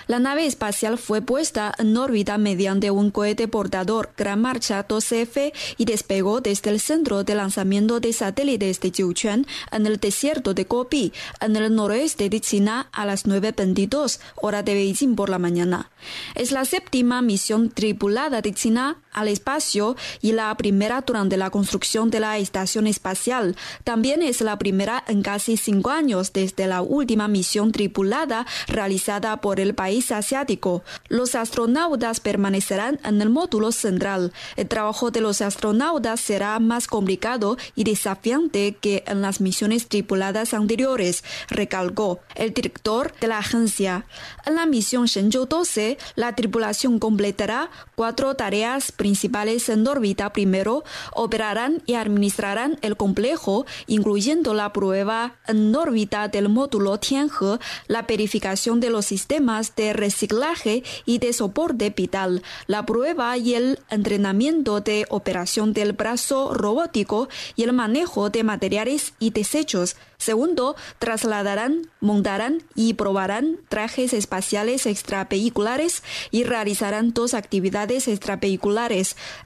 La 0.07 0.19
nave 0.19 0.47
espacial 0.47 0.99
fue 0.99 1.23
puesta 1.23 1.73
en 1.79 1.97
órbita 1.97 2.37
mediante 2.39 2.91
un 2.91 3.11
cohete 3.11 3.49
portador 3.49 4.11
Gran 4.17 4.41
Marcha 4.41 4.87
12F 4.87 5.53
y 5.79 5.85
despegó 5.85 6.41
desde 6.41 6.71
el 6.71 6.81
centro 6.81 7.25
de 7.25 7.35
lanzamiento 7.35 8.01
de 8.01 8.13
satélites 8.13 8.81
de 8.81 8.91
Jiuquan 8.91 9.47
en 9.73 9.87
el 9.87 9.99
desierto 9.99 10.55
de 10.55 10.65
Gobi, 10.65 11.13
en 11.41 11.57
el 11.57 11.75
noroeste 11.75 12.29
de 12.29 12.41
China, 12.41 12.89
a 12.93 13.07
las 13.07 13.27
9.22 13.27 14.21
hora 14.37 14.63
de 14.63 14.75
Beijing 14.75 15.17
por 15.17 15.29
la 15.31 15.39
mañana. 15.39 15.91
Es 16.35 16.53
la 16.53 16.65
séptima 16.65 17.23
misión 17.23 17.71
tripulada 17.71 18.43
de 18.43 18.53
China 18.53 18.99
al 19.15 19.29
espacio 19.29 19.97
y 20.21 20.33
la 20.33 20.55
primera 20.57 21.01
durante 21.01 21.37
la 21.37 21.51
construcción 21.51 22.11
de 22.11 22.21
la 22.21 22.39
estación 22.39 22.87
espacial. 22.87 23.57
También 23.85 24.23
es 24.23 24.41
la 24.41 24.59
primera 24.59 25.03
en 25.07 25.23
casi 25.23 25.57
cinco 25.57 25.91
años 25.91 26.33
desde 26.33 26.67
la 26.67 26.83
última 26.83 27.29
misión 27.29 27.73
tripulada 27.73 28.47
realizada 28.69 29.41
por 29.41 29.61
el 29.61 29.75
país 29.75 30.12
asiático. 30.12 30.83
Los 31.09 31.35
astronautas 31.35 32.21
permanecerán 32.21 33.01
en 33.05 33.23
el 33.23 33.31
módulo 33.31 33.73
central. 33.73 34.33
El 34.57 34.69
trabajo 34.69 35.11
de 35.11 35.21
los 35.21 35.41
astronautas 35.41 36.21
será 36.21 36.59
más 36.59 36.87
complicado 36.87 37.57
y 37.75 37.85
desafiante 37.85 38.77
que 38.81 39.05
en 39.07 39.23
las 39.23 39.41
misiones 39.41 39.89
tripuladas 39.89 40.55
anteriores, 40.55 41.25
recalcó 41.49 42.21
el 42.35 42.53
director 42.53 43.15
de 43.21 43.29
la 43.29 43.39
agencia. 43.39 44.07
En 44.47 44.57
la 44.57 44.67
misión 44.67 45.07
Shenzhou 45.07 45.47
12, 45.47 45.99
la 46.17 46.35
tripulación 46.35 46.99
completará 46.99 47.71
cuatro 47.95 48.35
tareas 48.35 48.93
principales 49.05 49.69
en 49.69 49.87
órbita. 49.87 50.33
Primero, 50.33 50.83
operarán 51.13 51.83
y 51.85 51.93
administrarán 51.93 52.79
el 52.81 52.97
complejo, 52.97 53.67
incluyendo 53.87 54.55
la 54.55 54.73
prueba 54.73 55.37
en 55.47 55.77
órbita 55.77 56.29
del 56.29 56.49
módulo 56.49 56.99
Tianhe, 56.99 57.59
la 57.87 58.01
verificación 58.01 58.81
de 58.81 58.89
los 58.89 59.05
sistemas 59.05 59.77
de 59.77 59.93
reciclaje 59.93 60.85
y 61.05 61.19
de 61.19 61.35
soporte 61.35 61.91
vital, 61.91 62.43
la 62.67 62.87
prueba 62.87 63.37
y 63.37 63.53
el 63.53 63.79
entrenamiento 63.91 64.81
de 64.81 65.05
operación 65.11 65.75
del 65.75 65.93
brazo 65.93 66.55
robótico 66.55 67.29
y 67.57 67.65
el 67.65 67.75
manejo 67.75 68.31
de 68.31 68.43
materiales 68.43 69.13
y 69.19 69.33
desechos. 69.33 69.97
Segundo, 70.17 70.77
trasladarán, 70.99 71.91
montarán 72.01 72.63
y 72.75 72.95
probarán 72.95 73.59
trajes 73.69 74.15
espaciales 74.15 74.87
extravehiculares 74.87 76.03
y 76.31 76.45
realizarán 76.45 77.13
dos 77.13 77.35
actividades 77.35 78.09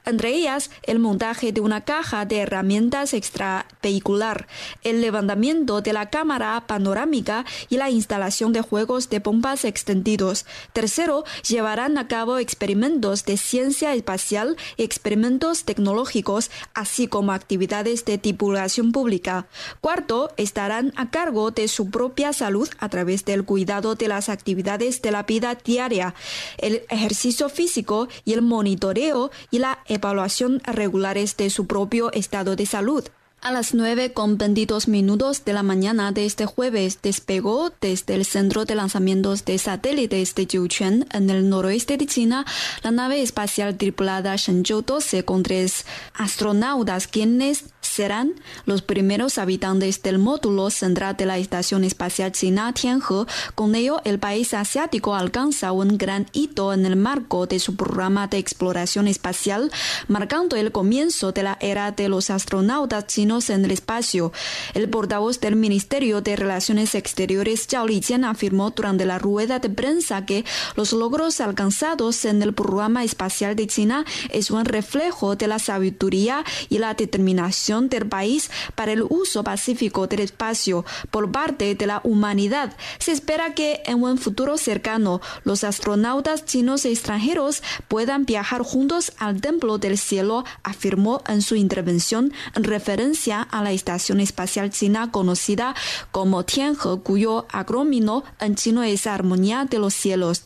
entre 0.05 0.33
ellas 0.33 0.69
el 0.83 0.99
montaje 0.99 1.51
de 1.51 1.61
una 1.61 1.81
caja 1.81 2.25
de 2.25 2.39
herramientas 2.39 3.13
extravehicular, 3.13 4.47
el 4.83 5.01
levantamiento 5.01 5.81
de 5.81 5.93
la 5.93 6.09
cámara 6.09 6.63
panorámica 6.67 7.45
y 7.69 7.77
la 7.77 7.89
instalación 7.89 8.53
de 8.53 8.61
juegos 8.61 9.09
de 9.09 9.21
pompas 9.21 9.65
extendidos. 9.65 10.45
Tercero, 10.73 11.23
llevarán 11.47 11.97
a 11.97 12.07
cabo 12.07 12.37
experimentos 12.37 13.25
de 13.25 13.37
ciencia 13.37 13.93
espacial 13.93 14.57
y 14.77 14.83
experimentos 14.83 15.63
tecnológicos, 15.63 16.51
así 16.73 17.07
como 17.07 17.31
actividades 17.31 18.05
de 18.05 18.17
divulgación 18.17 18.91
pública. 18.91 19.47
Cuarto, 19.81 20.31
estarán 20.37 20.93
a 20.95 21.09
cargo 21.09 21.51
de 21.51 21.67
su 21.67 21.89
propia 21.89 22.33
salud 22.33 22.69
a 22.79 22.89
través 22.89 23.25
del 23.25 23.43
cuidado 23.43 23.95
de 23.95 24.07
las 24.07 24.29
actividades 24.29 25.01
de 25.01 25.11
la 25.11 25.23
vida 25.23 25.55
diaria, 25.55 26.13
el 26.57 26.83
ejercicio 26.89 27.49
físico 27.49 28.07
y 28.25 28.33
el 28.33 28.41
monitoreo 28.41 29.31
y 29.51 29.59
la 29.59 29.79
evaluación 29.85 30.61
regulares 30.65 31.37
de 31.37 31.49
su 31.49 31.67
propio 31.67 32.11
estado 32.13 32.55
de 32.55 32.65
salud. 32.65 33.03
A 33.41 33.53
las 33.53 33.73
9 33.73 34.11
con 34.11 34.37
22 34.37 34.89
minutos 34.89 35.45
de 35.45 35.53
la 35.53 35.63
mañana 35.63 36.11
de 36.11 36.25
este 36.25 36.45
jueves 36.45 36.99
despegó 37.01 37.71
desde 37.79 38.15
el 38.15 38.25
centro 38.25 38.65
de 38.65 38.75
lanzamientos 38.75 39.45
de 39.45 39.57
satélites 39.57 40.35
de 40.35 40.45
Jiuquan 40.45 41.07
en 41.13 41.29
el 41.29 41.47
noroeste 41.47 41.95
de 41.95 42.05
China 42.05 42.45
la 42.83 42.91
nave 42.91 43.21
espacial 43.21 43.77
tripulada 43.77 44.35
Shenzhou 44.35 44.81
12 44.81 45.23
con 45.23 45.43
tres 45.43 45.85
astronautas 46.15 47.07
quienes 47.07 47.63
serán 47.99 48.33
los 48.65 48.81
primeros 48.81 49.37
habitantes 49.37 50.01
del 50.01 50.19
módulo 50.19 50.69
central 50.69 51.17
de 51.17 51.25
la 51.25 51.37
Estación 51.37 51.83
Espacial 51.83 52.31
China 52.31 52.71
Tianhe. 52.73 53.25
Con 53.55 53.75
ello, 53.75 53.99
el 54.05 54.19
país 54.19 54.53
asiático 54.53 55.15
alcanza 55.15 55.73
un 55.73 55.97
gran 55.97 56.25
hito 56.31 56.71
en 56.71 56.85
el 56.85 56.95
marco 56.95 57.45
de 57.45 57.59
su 57.59 57.75
programa 57.75 58.27
de 58.27 58.37
exploración 58.37 59.09
espacial, 59.09 59.69
marcando 60.07 60.55
el 60.55 60.71
comienzo 60.71 61.33
de 61.33 61.43
la 61.43 61.57
era 61.59 61.91
de 61.91 62.07
los 62.07 62.29
astronautas 62.29 63.05
chinos 63.07 63.49
en 63.49 63.65
el 63.65 63.71
espacio. 63.71 64.31
El 64.73 64.89
portavoz 64.89 65.41
del 65.41 65.57
Ministerio 65.57 66.21
de 66.21 66.37
Relaciones 66.37 66.95
Exteriores, 66.95 67.67
Zhao 67.69 67.85
Lijian, 67.85 68.23
afirmó 68.23 68.69
durante 68.71 69.05
la 69.05 69.19
rueda 69.19 69.59
de 69.59 69.69
prensa 69.69 70.25
que 70.25 70.45
los 70.77 70.93
logros 70.93 71.41
alcanzados 71.41 72.23
en 72.23 72.41
el 72.43 72.53
programa 72.53 73.03
espacial 73.03 73.57
de 73.57 73.67
China 73.67 74.05
es 74.29 74.51
un 74.51 74.63
reflejo 74.63 75.35
de 75.35 75.47
la 75.47 75.59
sabiduría 75.59 76.45
y 76.69 76.77
la 76.77 76.93
determinación 76.93 77.88
del 77.89 78.07
país 78.07 78.49
para 78.75 78.91
el 78.91 79.03
uso 79.07 79.43
pacífico 79.43 80.07
del 80.07 80.21
espacio 80.21 80.85
por 81.11 81.31
parte 81.31 81.75
de 81.75 81.87
la 81.87 82.01
humanidad. 82.03 82.75
Se 82.99 83.11
espera 83.11 83.55
que 83.55 83.81
en 83.85 84.01
un 84.03 84.17
futuro 84.17 84.57
cercano 84.57 85.21
los 85.43 85.63
astronautas 85.63 86.45
chinos 86.45 86.85
e 86.85 86.91
extranjeros 86.91 87.63
puedan 87.87 88.25
viajar 88.25 88.61
juntos 88.61 89.13
al 89.17 89.41
Templo 89.41 89.77
del 89.77 89.97
Cielo, 89.97 90.45
afirmó 90.63 91.21
en 91.27 91.41
su 91.41 91.55
intervención 91.55 92.33
en 92.55 92.63
referencia 92.63 93.41
a 93.41 93.63
la 93.63 93.71
estación 93.71 94.19
espacial 94.19 94.69
china 94.69 95.11
conocida 95.11 95.75
como 96.11 96.45
Tianhe, 96.45 96.99
cuyo 97.03 97.47
acrónimo 97.51 98.23
en 98.39 98.55
chino 98.55 98.83
es 98.83 99.07
Armonía 99.07 99.65
de 99.65 99.79
los 99.79 99.93
Cielos. 99.93 100.43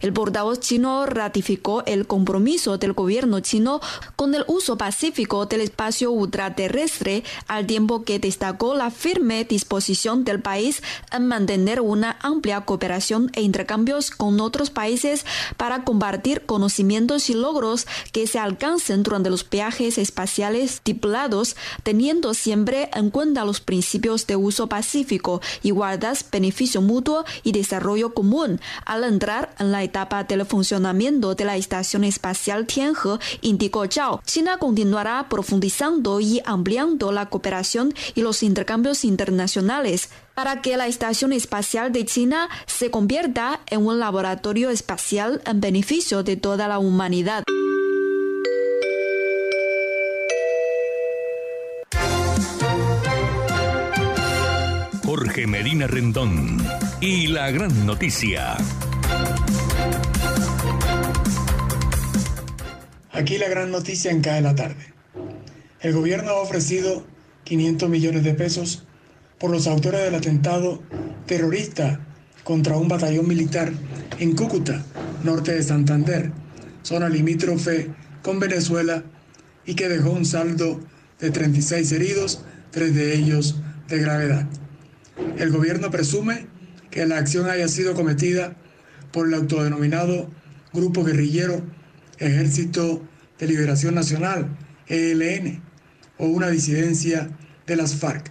El 0.00 0.12
portavoz 0.12 0.60
chino 0.60 1.06
ratificó 1.06 1.82
el 1.86 2.06
compromiso 2.06 2.78
del 2.78 2.92
gobierno 2.92 3.40
chino 3.40 3.80
con 4.16 4.34
el 4.34 4.44
uso 4.46 4.76
pacífico 4.76 5.46
del 5.46 5.60
espacio 5.60 6.10
ultraterrestre, 6.10 6.69
al 7.48 7.66
tiempo 7.66 8.04
que 8.04 8.18
destacó 8.18 8.74
la 8.74 8.90
firme 8.90 9.44
disposición 9.44 10.24
del 10.24 10.40
país 10.40 10.82
en 11.12 11.26
mantener 11.26 11.80
una 11.80 12.16
amplia 12.20 12.60
cooperación 12.62 13.30
e 13.34 13.42
intercambios 13.42 14.10
con 14.10 14.40
otros 14.40 14.70
países 14.70 15.26
para 15.56 15.84
compartir 15.84 16.46
conocimientos 16.46 17.30
y 17.30 17.34
logros 17.34 17.86
que 18.12 18.26
se 18.26 18.38
alcancen 18.38 19.02
durante 19.02 19.30
los 19.30 19.48
viajes 19.48 19.98
espaciales 19.98 20.74
estipulados, 20.74 21.56
teniendo 21.82 22.34
siempre 22.34 22.90
en 22.94 23.10
cuenta 23.10 23.44
los 23.44 23.60
principios 23.60 24.26
de 24.26 24.36
uso 24.36 24.68
pacífico, 24.68 25.40
igualdad, 25.62 26.16
beneficio 26.30 26.80
mutuo 26.80 27.24
y 27.42 27.52
desarrollo 27.52 28.14
común. 28.14 28.60
Al 28.84 29.04
entrar 29.04 29.54
en 29.58 29.72
la 29.72 29.82
etapa 29.82 30.24
del 30.24 30.46
funcionamiento 30.46 31.34
de 31.34 31.44
la 31.44 31.56
Estación 31.56 32.04
Espacial 32.04 32.66
Tianhe, 32.66 33.18
indicó 33.40 33.86
Zhao, 33.86 34.22
China 34.24 34.58
continuará 34.58 35.28
profundizando 35.28 36.20
y 36.20 36.40
ampliando 36.44 36.59
la 37.12 37.26
cooperación 37.26 37.94
y 38.14 38.22
los 38.22 38.42
intercambios 38.42 39.04
internacionales 39.04 40.10
para 40.34 40.62
que 40.62 40.76
la 40.76 40.86
Estación 40.86 41.32
Espacial 41.32 41.92
de 41.92 42.04
China 42.04 42.48
se 42.66 42.90
convierta 42.90 43.60
en 43.66 43.86
un 43.86 43.98
laboratorio 43.98 44.70
espacial 44.70 45.42
en 45.46 45.60
beneficio 45.60 46.22
de 46.22 46.36
toda 46.36 46.68
la 46.68 46.78
humanidad. 46.78 47.44
Jorge 55.04 55.46
Medina 55.46 55.86
Rendón 55.86 56.58
y 57.00 57.26
la 57.26 57.50
gran 57.50 57.84
noticia. 57.84 58.56
Aquí 63.12 63.36
la 63.38 63.48
gran 63.48 63.70
noticia 63.70 64.10
en 64.12 64.22
CAE 64.22 64.40
la 64.40 64.54
tarde. 64.54 64.89
El 65.82 65.94
gobierno 65.94 66.32
ha 66.32 66.42
ofrecido 66.42 67.06
500 67.44 67.88
millones 67.88 68.22
de 68.22 68.34
pesos 68.34 68.84
por 69.38 69.50
los 69.50 69.66
autores 69.66 70.02
del 70.02 70.14
atentado 70.14 70.82
terrorista 71.24 72.00
contra 72.44 72.76
un 72.76 72.88
batallón 72.88 73.26
militar 73.26 73.72
en 74.18 74.36
Cúcuta, 74.36 74.84
norte 75.24 75.54
de 75.54 75.62
Santander, 75.62 76.32
zona 76.82 77.08
limítrofe 77.08 77.88
con 78.22 78.38
Venezuela, 78.38 79.04
y 79.64 79.74
que 79.74 79.88
dejó 79.88 80.10
un 80.10 80.26
saldo 80.26 80.80
de 81.18 81.30
36 81.30 81.92
heridos, 81.92 82.44
tres 82.70 82.94
de 82.94 83.14
ellos 83.14 83.56
de 83.88 84.00
gravedad. 84.00 84.46
El 85.38 85.50
gobierno 85.50 85.90
presume 85.90 86.46
que 86.90 87.06
la 87.06 87.16
acción 87.16 87.48
haya 87.48 87.68
sido 87.68 87.94
cometida 87.94 88.54
por 89.12 89.28
el 89.28 89.34
autodenominado 89.34 90.28
Grupo 90.74 91.04
Guerrillero 91.04 91.62
Ejército 92.18 93.02
de 93.38 93.46
Liberación 93.46 93.94
Nacional, 93.94 94.46
ELN, 94.88 95.69
o 96.20 96.26
una 96.26 96.48
disidencia 96.50 97.30
de 97.66 97.76
las 97.76 97.96
FARC. 97.96 98.30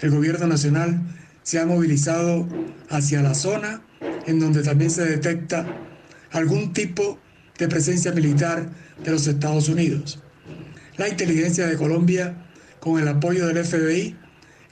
El 0.00 0.10
gobierno 0.10 0.46
nacional 0.46 1.00
se 1.42 1.60
ha 1.60 1.66
movilizado 1.66 2.48
hacia 2.90 3.22
la 3.22 3.34
zona 3.34 3.82
en 4.26 4.40
donde 4.40 4.62
también 4.62 4.90
se 4.90 5.04
detecta 5.04 5.66
algún 6.32 6.72
tipo 6.72 7.18
de 7.58 7.68
presencia 7.68 8.12
militar 8.12 8.70
de 9.04 9.10
los 9.10 9.26
Estados 9.26 9.68
Unidos. 9.68 10.20
La 10.96 11.08
inteligencia 11.08 11.66
de 11.66 11.76
Colombia, 11.76 12.34
con 12.80 13.00
el 13.00 13.06
apoyo 13.08 13.46
del 13.46 13.64
FBI, 13.64 14.16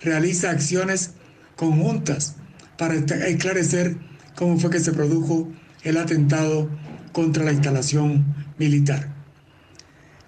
realiza 0.02 0.50
acciones 0.50 1.12
conjuntas 1.56 2.36
para 2.78 2.94
esclarecer 2.94 3.96
cómo 4.34 4.58
fue 4.58 4.70
que 4.70 4.80
se 4.80 4.92
produjo 4.92 5.52
el 5.82 5.96
atentado 5.98 6.70
contra 7.12 7.44
la 7.44 7.52
instalación 7.52 8.24
militar. 8.58 9.21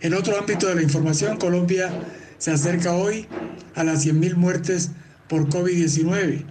En 0.05 0.13
otro 0.13 0.39
ámbito 0.39 0.69
de 0.69 0.75
la 0.75 0.83
información, 0.83 1.39
Colombia 1.39 1.91
se 2.37 2.51
acerca 2.51 2.93
hoy 2.93 3.27
a 3.75 3.85
las 3.85 4.05
100.000 4.05 4.35
muertes 4.35 4.91
por 5.31 5.49
COVID-19 5.49 6.45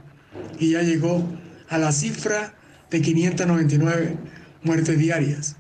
y 0.58 0.72
ya 0.72 0.82
llegó 0.82 1.24
a 1.70 1.78
la 1.78 1.92
cifra 1.92 2.56
de 2.90 3.02
599 3.04 4.18
muertes 4.64 4.98
diarias, 4.98 5.58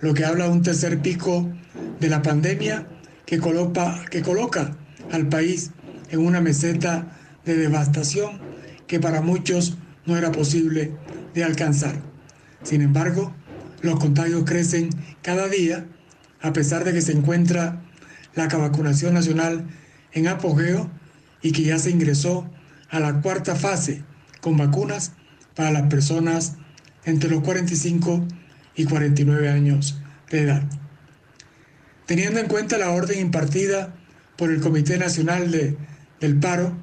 lo 0.00 0.12
que 0.12 0.24
habla 0.24 0.46
de 0.46 0.50
un 0.50 0.62
tercer 0.62 1.02
pico 1.02 1.48
de 2.00 2.08
la 2.08 2.20
pandemia 2.20 2.88
que 3.26 3.38
coloca, 3.38 4.04
que 4.10 4.22
coloca 4.22 4.76
al 5.12 5.28
país 5.28 5.70
en 6.10 6.26
una 6.26 6.40
meseta 6.40 7.16
de 7.44 7.56
devastación 7.56 8.40
que 8.88 8.98
para 8.98 9.20
muchos 9.20 9.78
no 10.04 10.16
era 10.16 10.32
posible 10.32 10.96
de 11.32 11.44
alcanzar. 11.44 11.94
Sin 12.64 12.82
embargo, 12.82 13.32
los 13.82 14.00
contagios 14.00 14.42
crecen 14.44 14.90
cada 15.22 15.46
día 15.46 15.86
a 16.42 16.52
pesar 16.52 16.84
de 16.84 16.92
que 16.92 17.02
se 17.02 17.12
encuentra 17.12 17.82
la 18.34 18.46
vacunación 18.48 19.14
nacional 19.14 19.66
en 20.12 20.28
apogeo 20.28 20.90
y 21.42 21.52
que 21.52 21.62
ya 21.62 21.78
se 21.78 21.90
ingresó 21.90 22.50
a 22.90 23.00
la 23.00 23.20
cuarta 23.20 23.54
fase 23.54 24.02
con 24.40 24.56
vacunas 24.56 25.12
para 25.54 25.70
las 25.70 25.88
personas 25.88 26.56
entre 27.04 27.30
los 27.30 27.42
45 27.42 28.26
y 28.74 28.84
49 28.84 29.48
años 29.48 30.00
de 30.30 30.42
edad. 30.42 30.62
Teniendo 32.06 32.40
en 32.40 32.48
cuenta 32.48 32.78
la 32.78 32.90
orden 32.90 33.20
impartida 33.20 33.94
por 34.36 34.50
el 34.50 34.60
Comité 34.60 34.98
Nacional 34.98 35.50
de, 35.50 35.76
del 36.20 36.38
Paro, 36.38 36.76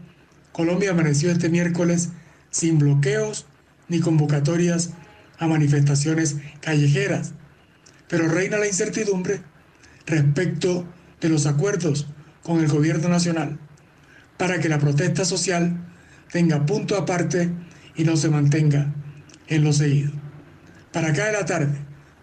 Colombia 0.51 0.91
amaneció 0.91 1.31
este 1.31 1.49
miércoles 1.49 2.09
sin 2.49 2.79
bloqueos 2.79 3.45
ni 3.89 3.99
convocatorias 3.99 4.91
a 5.39 5.47
manifestaciones 5.47 6.37
callejeras, 6.61 7.33
pero 8.07 8.27
reina 8.27 8.57
la 8.57 8.67
incertidumbre 8.67 9.41
respecto 10.05 10.85
de 11.19 11.29
los 11.29 11.45
acuerdos 11.45 12.07
con 12.43 12.59
el 12.59 12.67
gobierno 12.67 13.09
nacional 13.09 13.59
para 14.37 14.59
que 14.59 14.69
la 14.69 14.79
protesta 14.79 15.25
social 15.25 15.85
tenga 16.31 16.65
punto 16.65 16.95
aparte 16.95 17.49
y 17.95 18.03
no 18.03 18.15
se 18.15 18.29
mantenga 18.29 18.93
en 19.47 19.63
lo 19.63 19.73
seguido. 19.73 20.11
Para 20.91 21.11
de 21.11 21.31
la 21.31 21.45
tarde, 21.45 21.77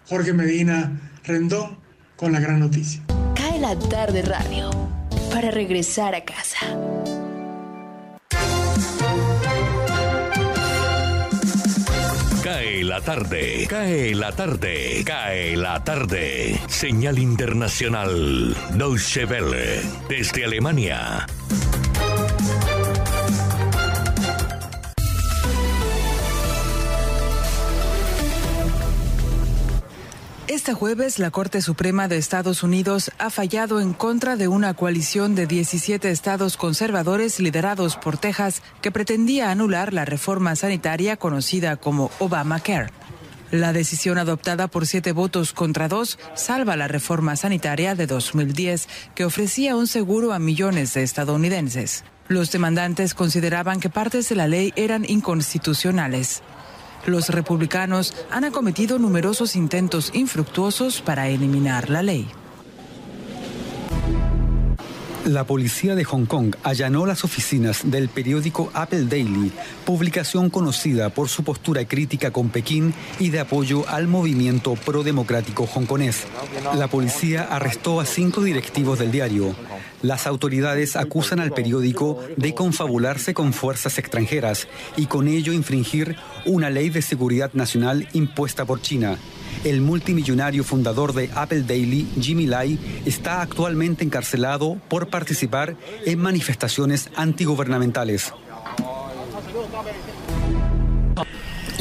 Jorge 0.07 0.33
Medina 0.33 1.11
Rendón 1.23 1.77
con 2.15 2.31
la 2.31 2.39
gran 2.39 2.59
noticia. 2.59 3.01
Cae 3.35 3.59
la 3.59 3.77
tarde 3.77 4.21
radio 4.21 4.69
para 5.31 5.51
regresar 5.51 6.15
a 6.15 6.23
casa. 6.23 6.65
La 12.87 13.01
tarde, 13.01 13.65
cae 13.67 14.13
la 14.13 14.31
tarde, 14.31 15.03
cae 15.05 15.57
la 15.57 15.83
tarde. 15.83 16.59
Señal 16.67 17.17
internacional, 17.19 18.55
Deutsche 18.73 19.25
Welle, 19.25 19.81
desde 20.07 20.45
Alemania. 20.45 21.25
Este 30.55 30.73
jueves, 30.73 31.19
la 31.19 31.31
Corte 31.31 31.61
Suprema 31.61 32.07
de 32.07 32.15
Estados 32.15 32.63
Unidos 32.63 33.11
ha 33.17 33.29
fallado 33.29 33.81
en 33.81 33.91
contra 33.91 34.37
de 34.37 34.47
una 34.47 34.73
coalición 34.73 35.35
de 35.35 35.47
17 35.47 36.09
estados 36.09 36.55
conservadores 36.55 37.41
liderados 37.41 37.97
por 37.97 38.17
Texas 38.17 38.61
que 38.81 38.89
pretendía 38.89 39.51
anular 39.51 39.91
la 39.91 40.05
reforma 40.05 40.55
sanitaria 40.55 41.17
conocida 41.17 41.75
como 41.75 42.09
Obamacare. 42.19 42.89
La 43.51 43.73
decisión 43.73 44.17
adoptada 44.17 44.69
por 44.69 44.87
siete 44.87 45.11
votos 45.11 45.51
contra 45.51 45.89
dos 45.89 46.17
salva 46.35 46.77
la 46.77 46.87
reforma 46.87 47.35
sanitaria 47.35 47.93
de 47.93 48.07
2010 48.07 48.87
que 49.13 49.25
ofrecía 49.25 49.75
un 49.75 49.87
seguro 49.87 50.31
a 50.31 50.39
millones 50.39 50.93
de 50.93 51.03
estadounidenses. 51.03 52.05
Los 52.29 52.53
demandantes 52.53 53.13
consideraban 53.13 53.81
que 53.81 53.89
partes 53.89 54.29
de 54.29 54.37
la 54.37 54.47
ley 54.47 54.71
eran 54.77 55.03
inconstitucionales. 55.05 56.43
Los 57.05 57.29
republicanos 57.29 58.13
han 58.31 58.45
acometido 58.45 58.97
numerosos 58.97 59.55
intentos 59.55 60.11
infructuosos 60.13 61.01
para 61.01 61.27
eliminar 61.27 61.89
la 61.89 62.01
ley. 62.01 62.27
La 65.25 65.43
policía 65.43 65.95
de 65.95 66.03
Hong 66.03 66.25
Kong 66.25 66.55
allanó 66.61 67.07
las 67.07 67.23
oficinas 67.23 67.81
del 67.83 68.09
periódico 68.09 68.69
Apple 68.75 69.05
Daily, 69.05 69.51
publicación 69.83 70.51
conocida 70.51 71.09
por 71.09 71.29
su 71.29 71.43
postura 71.43 71.83
crítica 71.85 72.29
con 72.29 72.49
Pekín 72.49 72.93
y 73.19 73.31
de 73.31 73.39
apoyo 73.39 73.89
al 73.89 74.07
movimiento 74.07 74.75
pro-democrático 74.75 75.63
hongkonés. 75.63 76.27
La 76.75 76.87
policía 76.87 77.41
arrestó 77.49 77.99
a 77.99 78.05
cinco 78.05 78.41
directivos 78.41 78.99
del 78.99 79.11
diario. 79.11 79.55
Las 80.01 80.27
autoridades 80.27 80.95
acusan 80.95 81.39
al 81.39 81.51
periódico 81.51 82.19
de 82.37 82.53
confabularse 82.53 83.33
con 83.33 83.53
fuerzas 83.53 83.97
extranjeras 83.97 84.67
y 84.97 85.07
con 85.07 85.27
ello 85.27 85.53
infringir 85.53 86.15
una 86.45 86.69
ley 86.69 86.89
de 86.89 87.01
seguridad 87.01 87.51
nacional 87.53 88.07
impuesta 88.13 88.65
por 88.65 88.81
China. 88.81 89.17
El 89.63 89.81
multimillonario 89.81 90.63
fundador 90.63 91.13
de 91.13 91.29
Apple 91.33 91.63
Daily, 91.63 92.07
Jimmy 92.19 92.45
Lai, 92.45 92.77
está 93.05 93.41
actualmente 93.41 94.03
encarcelado 94.03 94.77
por 94.89 95.07
participar 95.07 95.75
en 96.05 96.19
manifestaciones 96.19 97.09
antigubernamentales. 97.15 98.31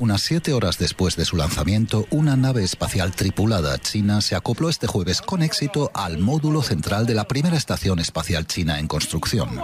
Unas 0.05 0.21
siete 0.21 0.53
horas 0.53 0.77
después 0.77 1.17
de 1.17 1.25
su 1.25 1.35
lanzamiento, 1.35 2.07
una 2.11 2.37
nave 2.37 2.63
espacial 2.63 3.13
tripulada 3.13 3.79
china 3.79 4.21
se 4.21 4.37
acopló 4.37 4.69
este 4.69 4.87
jueves 4.87 5.23
con 5.23 5.43
éxito 5.43 5.91
al 5.95 6.19
módulo 6.19 6.61
central 6.61 7.07
de 7.07 7.15
la 7.15 7.27
primera 7.27 7.57
estación 7.57 7.99
espacial 7.99 8.47
china 8.47 8.79
en 8.79 8.87
construcción. 8.87 9.59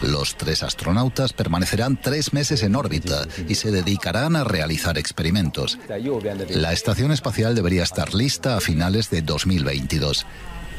Los 0.00 0.36
tres 0.36 0.62
astronautas 0.62 1.32
permanecerán 1.32 2.00
tres 2.00 2.32
meses 2.32 2.62
en 2.62 2.76
órbita 2.76 3.26
y 3.48 3.56
se 3.56 3.72
dedicarán 3.72 4.36
a 4.36 4.44
realizar 4.44 4.98
experimentos. 4.98 5.76
La 6.50 6.72
estación 6.72 7.10
espacial 7.10 7.56
debería 7.56 7.82
estar 7.82 8.14
lista 8.14 8.56
a 8.56 8.60
finales 8.60 9.10
de 9.10 9.22
2022. 9.22 10.24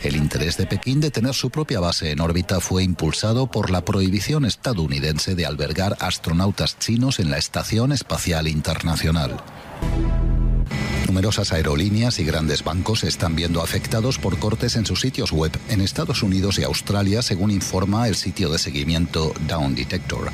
El 0.03 0.17
interés 0.17 0.57
de 0.57 0.67
Pekín 0.67 0.99
de 0.99 1.11
tener 1.11 1.33
su 1.33 1.49
propia 1.49 1.79
base 1.79 2.11
en 2.11 2.19
órbita 2.19 2.59
fue 2.59 2.83
impulsado 2.83 3.47
por 3.47 3.69
la 3.69 3.85
prohibición 3.85 4.43
estadounidense 4.43 5.33
de 5.33 5.45
albergar 5.45 5.95
astronautas 6.01 6.77
chinos 6.77 7.21
en 7.21 7.31
la 7.31 7.37
Estación 7.37 7.93
Espacial 7.93 8.49
Internacional. 8.49 9.37
Numerosas 11.13 11.53
aerolíneas 11.53 12.17
y 12.17 12.23
grandes 12.23 12.63
bancos 12.63 13.03
están 13.03 13.35
viendo 13.35 13.61
afectados 13.61 14.17
por 14.17 14.39
cortes 14.39 14.75
en 14.75 14.87
sus 14.87 15.01
sitios 15.01 15.31
web 15.31 15.51
en 15.69 15.79
Estados 15.79 16.23
Unidos 16.23 16.57
y 16.57 16.63
Australia, 16.63 17.21
según 17.21 17.51
informa 17.51 18.07
el 18.07 18.15
sitio 18.15 18.49
de 18.49 18.57
seguimiento 18.57 19.31
Down 19.47 19.75
Detector. 19.75 20.31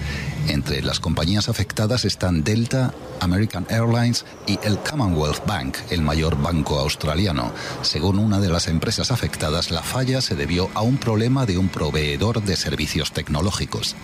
Entre 0.48 0.82
las 0.82 1.02
compañías 1.02 1.50
afectadas 1.50 2.06
están 2.06 2.46
Delta, 2.46 2.94
American 3.20 3.68
Airlines 3.70 4.24
y 4.48 4.58
el 4.64 4.80
Commonwealth 4.80 5.46
Bank, 5.46 5.76
el 5.90 6.02
mayor 6.02 6.42
banco 6.42 6.80
australiano. 6.80 7.52
Según 7.82 8.18
una 8.18 8.40
de 8.40 8.48
las 8.48 8.70
empresas 8.70 9.12
afectadas, 9.12 9.72
la 9.72 9.84
falla 9.84 10.22
se 10.22 10.38
debió 10.38 10.70
a 10.76 10.82
un 10.82 10.96
problema 10.96 11.46
de 11.46 11.58
un 11.58 11.68
proveedor 11.68 12.42
de 12.42 12.56
servicios 12.56 13.12
tecnológicos. 13.12 13.98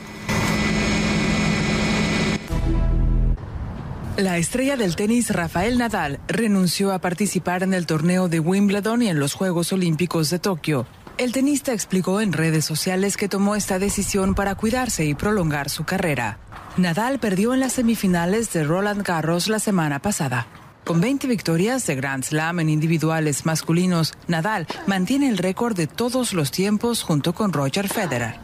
La 4.18 4.38
estrella 4.38 4.78
del 4.78 4.96
tenis 4.96 5.30
Rafael 5.30 5.78
Nadal 5.78 6.22
renunció 6.30 6.94
a 6.94 7.00
participar 7.00 7.64
en 7.64 7.74
el 7.74 7.86
torneo 7.86 8.30
de 8.30 8.40
Wimbledon 8.40 9.02
y 9.02 9.10
en 9.10 9.20
los 9.20 9.34
Juegos 9.34 9.74
Olímpicos 9.74 10.30
de 10.30 10.40
Tokio. 10.40 10.88
El 11.18 11.34
tenista 11.34 11.74
explicó 11.74 12.22
en 12.22 12.32
redes 12.32 12.64
sociales 12.64 13.18
que 13.18 13.28
tomó 13.28 13.58
esta 13.58 13.78
decisión 13.78 14.34
para 14.34 14.56
cuidarse 14.56 15.04
y 15.04 15.16
prolongar 15.16 15.70
su 15.70 15.84
carrera. 15.84 16.40
Nadal 16.78 17.20
perdió 17.20 17.54
en 17.54 17.60
las 17.60 17.74
semifinales 17.74 18.54
de 18.54 18.64
Roland 18.64 19.06
Garros 19.06 19.50
la 19.50 19.60
semana 19.60 20.00
pasada. 20.00 20.48
Con 20.86 21.02
20 21.02 21.28
victorias 21.28 21.86
de 21.86 21.96
Grand 21.96 22.24
Slam 22.24 22.62
en 22.62 22.70
individuales 22.70 23.46
masculinos, 23.46 24.14
Nadal 24.28 24.66
mantiene 24.88 25.28
el 25.28 25.38
récord 25.38 25.76
de 25.76 25.88
todos 25.88 26.32
los 26.32 26.52
tiempos 26.52 27.04
junto 27.04 27.34
con 27.34 27.52
Roger 27.52 27.90
Federer. 27.90 28.36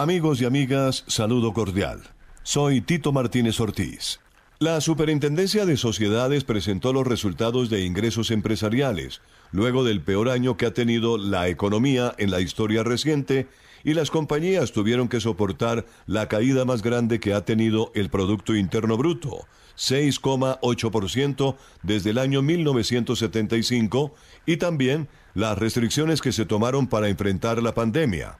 Amigos 0.00 0.40
y 0.40 0.46
amigas, 0.46 1.04
saludo 1.08 1.52
cordial. 1.52 2.00
Soy 2.42 2.80
Tito 2.80 3.12
Martínez 3.12 3.60
Ortiz. 3.60 4.18
La 4.58 4.80
Superintendencia 4.80 5.66
de 5.66 5.76
Sociedades 5.76 6.44
presentó 6.44 6.94
los 6.94 7.06
resultados 7.06 7.68
de 7.68 7.84
ingresos 7.84 8.30
empresariales, 8.30 9.20
luego 9.52 9.84
del 9.84 10.00
peor 10.00 10.30
año 10.30 10.56
que 10.56 10.64
ha 10.64 10.72
tenido 10.72 11.18
la 11.18 11.48
economía 11.48 12.14
en 12.16 12.30
la 12.30 12.40
historia 12.40 12.82
reciente, 12.82 13.46
y 13.84 13.92
las 13.92 14.10
compañías 14.10 14.72
tuvieron 14.72 15.06
que 15.06 15.20
soportar 15.20 15.84
la 16.06 16.28
caída 16.28 16.64
más 16.64 16.80
grande 16.80 17.20
que 17.20 17.34
ha 17.34 17.44
tenido 17.44 17.92
el 17.94 18.08
Producto 18.08 18.56
Interno 18.56 18.96
Bruto, 18.96 19.46
6,8% 19.76 21.56
desde 21.82 22.08
el 22.08 22.16
año 22.16 22.40
1975, 22.40 24.14
y 24.46 24.56
también 24.56 25.08
las 25.34 25.58
restricciones 25.58 26.22
que 26.22 26.32
se 26.32 26.46
tomaron 26.46 26.86
para 26.86 27.10
enfrentar 27.10 27.62
la 27.62 27.74
pandemia. 27.74 28.38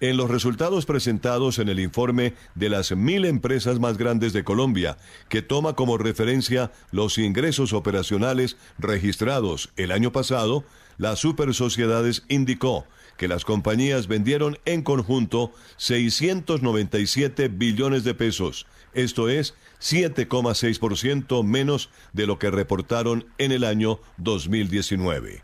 En 0.00 0.16
los 0.16 0.30
resultados 0.30 0.86
presentados 0.86 1.58
en 1.58 1.68
el 1.68 1.80
informe 1.80 2.34
de 2.54 2.68
las 2.68 2.94
mil 2.94 3.24
empresas 3.24 3.78
más 3.78 3.96
grandes 3.96 4.32
de 4.32 4.44
Colombia, 4.44 4.98
que 5.28 5.42
toma 5.42 5.74
como 5.74 5.98
referencia 5.98 6.70
los 6.90 7.18
ingresos 7.18 7.72
operacionales 7.72 8.56
registrados 8.78 9.70
el 9.76 9.92
año 9.92 10.12
pasado, 10.12 10.64
las 10.98 11.18
super 11.18 11.54
sociedades 11.54 12.24
indicó 12.28 12.86
que 13.16 13.28
las 13.28 13.44
compañías 13.44 14.08
vendieron 14.08 14.58
en 14.66 14.82
conjunto 14.82 15.52
697 15.78 17.48
billones 17.48 18.04
de 18.04 18.14
pesos, 18.14 18.66
esto 18.92 19.28
es 19.28 19.54
7,6% 19.80 21.44
menos 21.44 21.90
de 22.12 22.26
lo 22.26 22.38
que 22.38 22.50
reportaron 22.50 23.26
en 23.38 23.52
el 23.52 23.64
año 23.64 24.00
2019. 24.18 25.42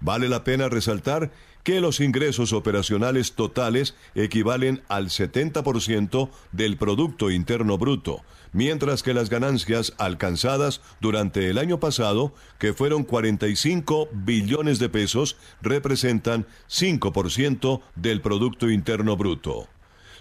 Vale 0.00 0.28
la 0.28 0.42
pena 0.42 0.68
resaltar 0.68 1.30
que 1.62 1.80
los 1.80 2.00
ingresos 2.00 2.52
operacionales 2.52 3.32
totales 3.32 3.94
equivalen 4.14 4.82
al 4.88 5.08
70% 5.08 6.30
del 6.52 6.76
Producto 6.76 7.30
Interno 7.30 7.78
Bruto, 7.78 8.22
mientras 8.52 9.02
que 9.02 9.14
las 9.14 9.30
ganancias 9.30 9.94
alcanzadas 9.98 10.80
durante 11.00 11.48
el 11.48 11.58
año 11.58 11.78
pasado, 11.78 12.34
que 12.58 12.74
fueron 12.74 13.04
45 13.04 14.08
billones 14.12 14.78
de 14.78 14.88
pesos, 14.88 15.36
representan 15.60 16.46
5% 16.68 17.80
del 17.94 18.20
Producto 18.20 18.70
Interno 18.70 19.16
Bruto. 19.16 19.68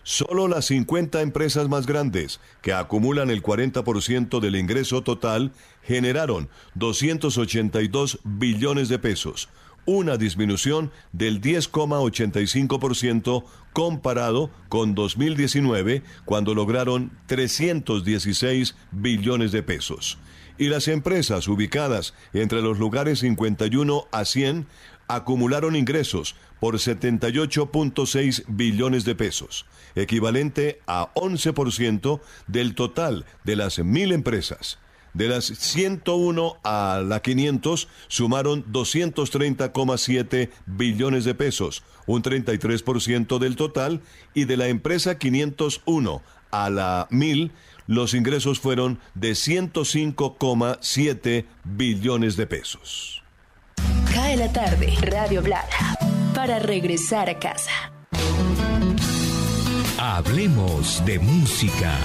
Solo 0.04 0.48
las 0.48 0.66
50 0.66 1.22
empresas 1.22 1.70
más 1.70 1.86
grandes, 1.86 2.40
que 2.64 2.74
acumulan 2.74 3.30
el 3.30 3.44
40% 3.44 4.40
del 4.40 4.56
ingreso 4.56 5.04
total, 5.04 5.52
generaron 5.84 6.50
282 6.74 8.20
billones 8.24 8.90
de 8.90 8.98
pesos, 8.98 9.50
una 9.86 10.18
disminución 10.18 10.92
del 11.12 11.42
10,85% 11.42 13.44
comparado 13.74 14.50
con 14.70 14.96
2019, 14.96 16.04
cuando 16.26 16.54
lograron 16.54 17.12
316 17.28 18.76
billones 18.92 19.52
de 19.52 19.64
pesos. 19.64 20.18
Y 20.58 20.70
las 20.70 20.88
empresas 20.88 21.48
ubicadas 21.48 22.14
entre 22.34 22.62
los 22.62 22.78
lugares 22.78 23.20
51 23.20 24.08
a 24.12 24.26
100 24.26 24.68
acumularon 25.08 25.76
ingresos 25.76 26.36
por 26.60 26.76
78.6 26.76 28.44
billones 28.48 29.04
de 29.04 29.16
pesos, 29.16 29.66
equivalente 29.96 30.80
a 30.88 31.12
11% 31.16 32.22
del 32.48 32.76
total 32.76 33.26
de 33.44 33.56
las 33.56 33.80
mil 33.80 34.12
empresas. 34.12 34.78
De 35.14 35.28
las 35.28 35.46
101 35.46 36.58
a 36.64 37.02
la 37.06 37.22
500 37.22 37.88
sumaron 38.08 38.66
230,7 38.72 40.50
billones 40.66 41.26
de 41.26 41.36
pesos, 41.36 41.84
un 42.06 42.24
33% 42.24 43.38
del 43.40 43.56
total, 43.56 44.02
y 44.34 44.46
de 44.46 44.58
la 44.58 44.68
empresa 44.68 45.18
501 45.18 46.22
a 46.52 46.70
la 46.70 47.08
1000 47.10 47.52
los 47.88 48.14
ingresos 48.14 48.60
fueron 48.60 49.00
de 49.16 49.32
105,7 49.32 51.46
billones 51.64 52.38
de 52.38 52.46
pesos. 52.48 53.24
Cae 54.14 54.38
la 54.38 54.54
tarde, 54.54 54.94
Radio 55.02 55.42
Blada, 55.42 55.98
para 56.34 56.60
regresar 56.60 57.30
a 57.30 57.38
casa. 57.38 57.92
Hablemos 59.98 61.06
de 61.06 61.20
música. 61.20 61.98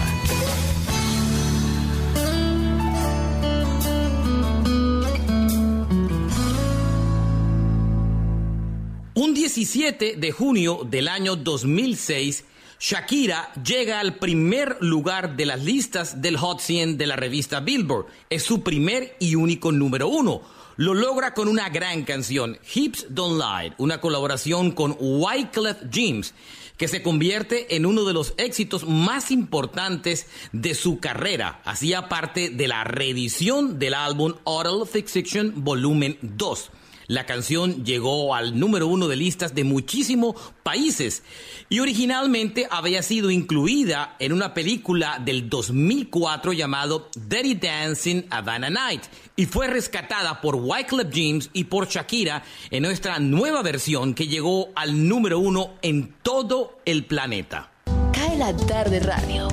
17 9.57 10.17
de 10.17 10.33
junio 10.33 10.83
del 10.85 11.09
año 11.09 11.35
2006, 11.35 12.45
Shakira 12.79 13.55
llega 13.55 14.01
al 14.01 14.17
primer 14.17 14.77
lugar 14.81 15.35
de 15.35 15.47
las 15.47 15.65
listas 15.65 16.21
del 16.21 16.37
Hot 16.37 16.61
100 16.61 16.99
de 16.99 17.07
la 17.07 17.17
revista 17.17 17.61
Billboard. 17.61 18.05
Es 18.29 18.43
su 18.43 18.63
primer 18.63 19.17
y 19.19 19.35
único 19.35 19.73
número 19.73 20.09
uno. 20.09 20.43
Lo 20.77 20.93
logra 20.93 21.33
con 21.33 21.49
una 21.49 21.71
gran 21.71 22.05
canción, 22.05 22.59
Hips 22.75 23.07
Don't 23.09 23.41
Lie, 23.41 23.73
una 23.79 23.99
colaboración 23.99 24.73
con 24.73 24.95
Wyclef 25.01 25.79
James, 25.91 26.35
que 26.77 26.87
se 26.87 27.03
convierte 27.03 27.77
en 27.77 27.87
uno 27.87 28.05
de 28.05 28.13
los 28.13 28.35
éxitos 28.37 28.87
más 28.87 29.31
importantes 29.31 30.27
de 30.53 30.75
su 30.75 31.01
carrera. 31.01 31.63
Hacía 31.65 32.11
parte 32.11 32.51
de 32.51 32.69
la 32.69 32.85
reedición 32.85 33.79
del 33.79 33.95
álbum 33.95 34.35
Oral 34.45 34.87
Fiction 34.87 35.65
Volumen 35.65 36.19
2. 36.21 36.71
La 37.09 37.25
canción 37.25 37.85
llegó 37.85 38.35
al 38.35 38.59
número 38.59 38.89
uno 38.89 39.07
de 39.07 39.17
listas 39.17 39.55
de 39.55 39.65
muchísimos 39.65 40.35
países 40.63 41.23
y 41.69 41.79
originalmente 41.79 42.67
había 42.71 43.03
sido 43.03 43.31
incluida 43.31 44.17
en 44.19 44.33
una 44.33 44.55
película 44.55 45.21
del 45.25 45.49
2004 45.49 46.53
llamado 46.53 47.09
Dirty 47.15 47.55
Dancing 47.55 48.23
Havana 48.31 48.71
Night 48.71 49.03
y 49.37 49.47
fue 49.47 49.69
rescatada 49.69 50.41
por 50.41 50.57
Wyclef 50.57 51.09
James 51.13 51.51
y 51.53 51.65
por 51.65 51.89
Shakira 51.89 52.43
en 52.71 52.83
nuestra 52.83 53.19
nueva 53.21 53.63
versión 53.63 54.15
que 54.15 54.27
llegó 54.27 54.71
al 54.75 55.09
número 55.09 55.39
uno 55.39 55.75
en 55.83 56.15
todo 56.23 56.79
el 56.85 57.05
planeta. 57.05 57.71
Cae 58.13 58.37
la 58.37 58.57
tarde 58.57 59.01
radio 59.01 59.49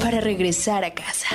para 0.00 0.20
regresar 0.20 0.84
a 0.84 0.94
casa. 0.94 1.28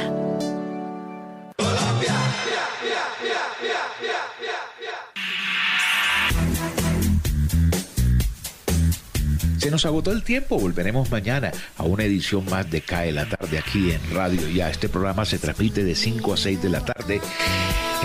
Se 9.63 9.71
nos 9.71 9.85
agotó 9.85 10.11
el 10.11 10.23
tiempo, 10.23 10.59
volveremos 10.59 11.09
mañana 11.09 11.49
a 11.77 11.83
una 11.83 12.03
edición 12.03 12.43
más 12.49 12.69
de 12.69 12.81
Cae 12.81 13.13
la 13.13 13.29
tarde 13.29 13.57
aquí 13.57 13.91
en 13.91 14.13
Radio 14.13 14.49
Ya. 14.49 14.69
Este 14.69 14.89
programa 14.89 15.23
se 15.23 15.39
transmite 15.39 15.85
de 15.85 15.95
5 15.95 16.33
a 16.33 16.35
6 16.35 16.61
de 16.61 16.69
la 16.69 16.83
tarde 16.83 17.21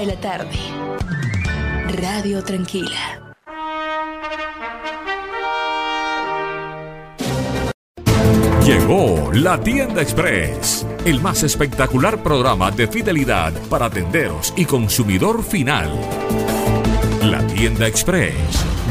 Cae 0.00 0.06
la 0.06 0.18
tarde. 0.18 0.56
Radio 2.00 2.42
Tranquila. 2.42 3.34
Llegó 8.64 9.30
la 9.34 9.60
Tienda 9.60 10.00
Express, 10.00 10.86
el 11.04 11.20
más 11.20 11.42
espectacular 11.42 12.22
programa 12.22 12.70
de 12.70 12.88
fidelidad 12.88 13.52
para 13.68 13.90
tenderos 13.90 14.54
y 14.56 14.64
consumidor 14.64 15.42
final. 15.42 15.90
La 17.22 17.46
Tienda 17.46 17.86
Express, 17.86 18.34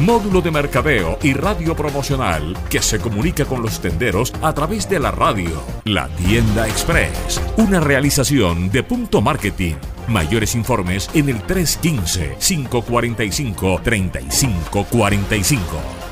módulo 0.02 0.42
de 0.42 0.52
mercadeo 0.52 1.18
y 1.24 1.34
radio 1.34 1.76
promocional 1.76 2.56
que 2.70 2.80
se 2.80 3.00
comunica 3.00 3.44
con 3.46 3.64
los 3.64 3.82
tenderos 3.82 4.32
a 4.44 4.54
través 4.54 4.88
de 4.88 5.00
la 5.00 5.10
radio. 5.10 5.64
La 5.86 6.08
Tienda 6.10 6.68
Express, 6.68 7.42
una 7.58 7.80
realización 7.80 8.70
de 8.70 8.84
Punto 8.84 9.22
Marketing. 9.22 9.76
Mayores 10.08 10.54
informes 10.54 11.10
en 11.16 11.30
el 11.30 11.42
315 11.42 12.36
545 12.40 13.82
3545. 13.84 16.09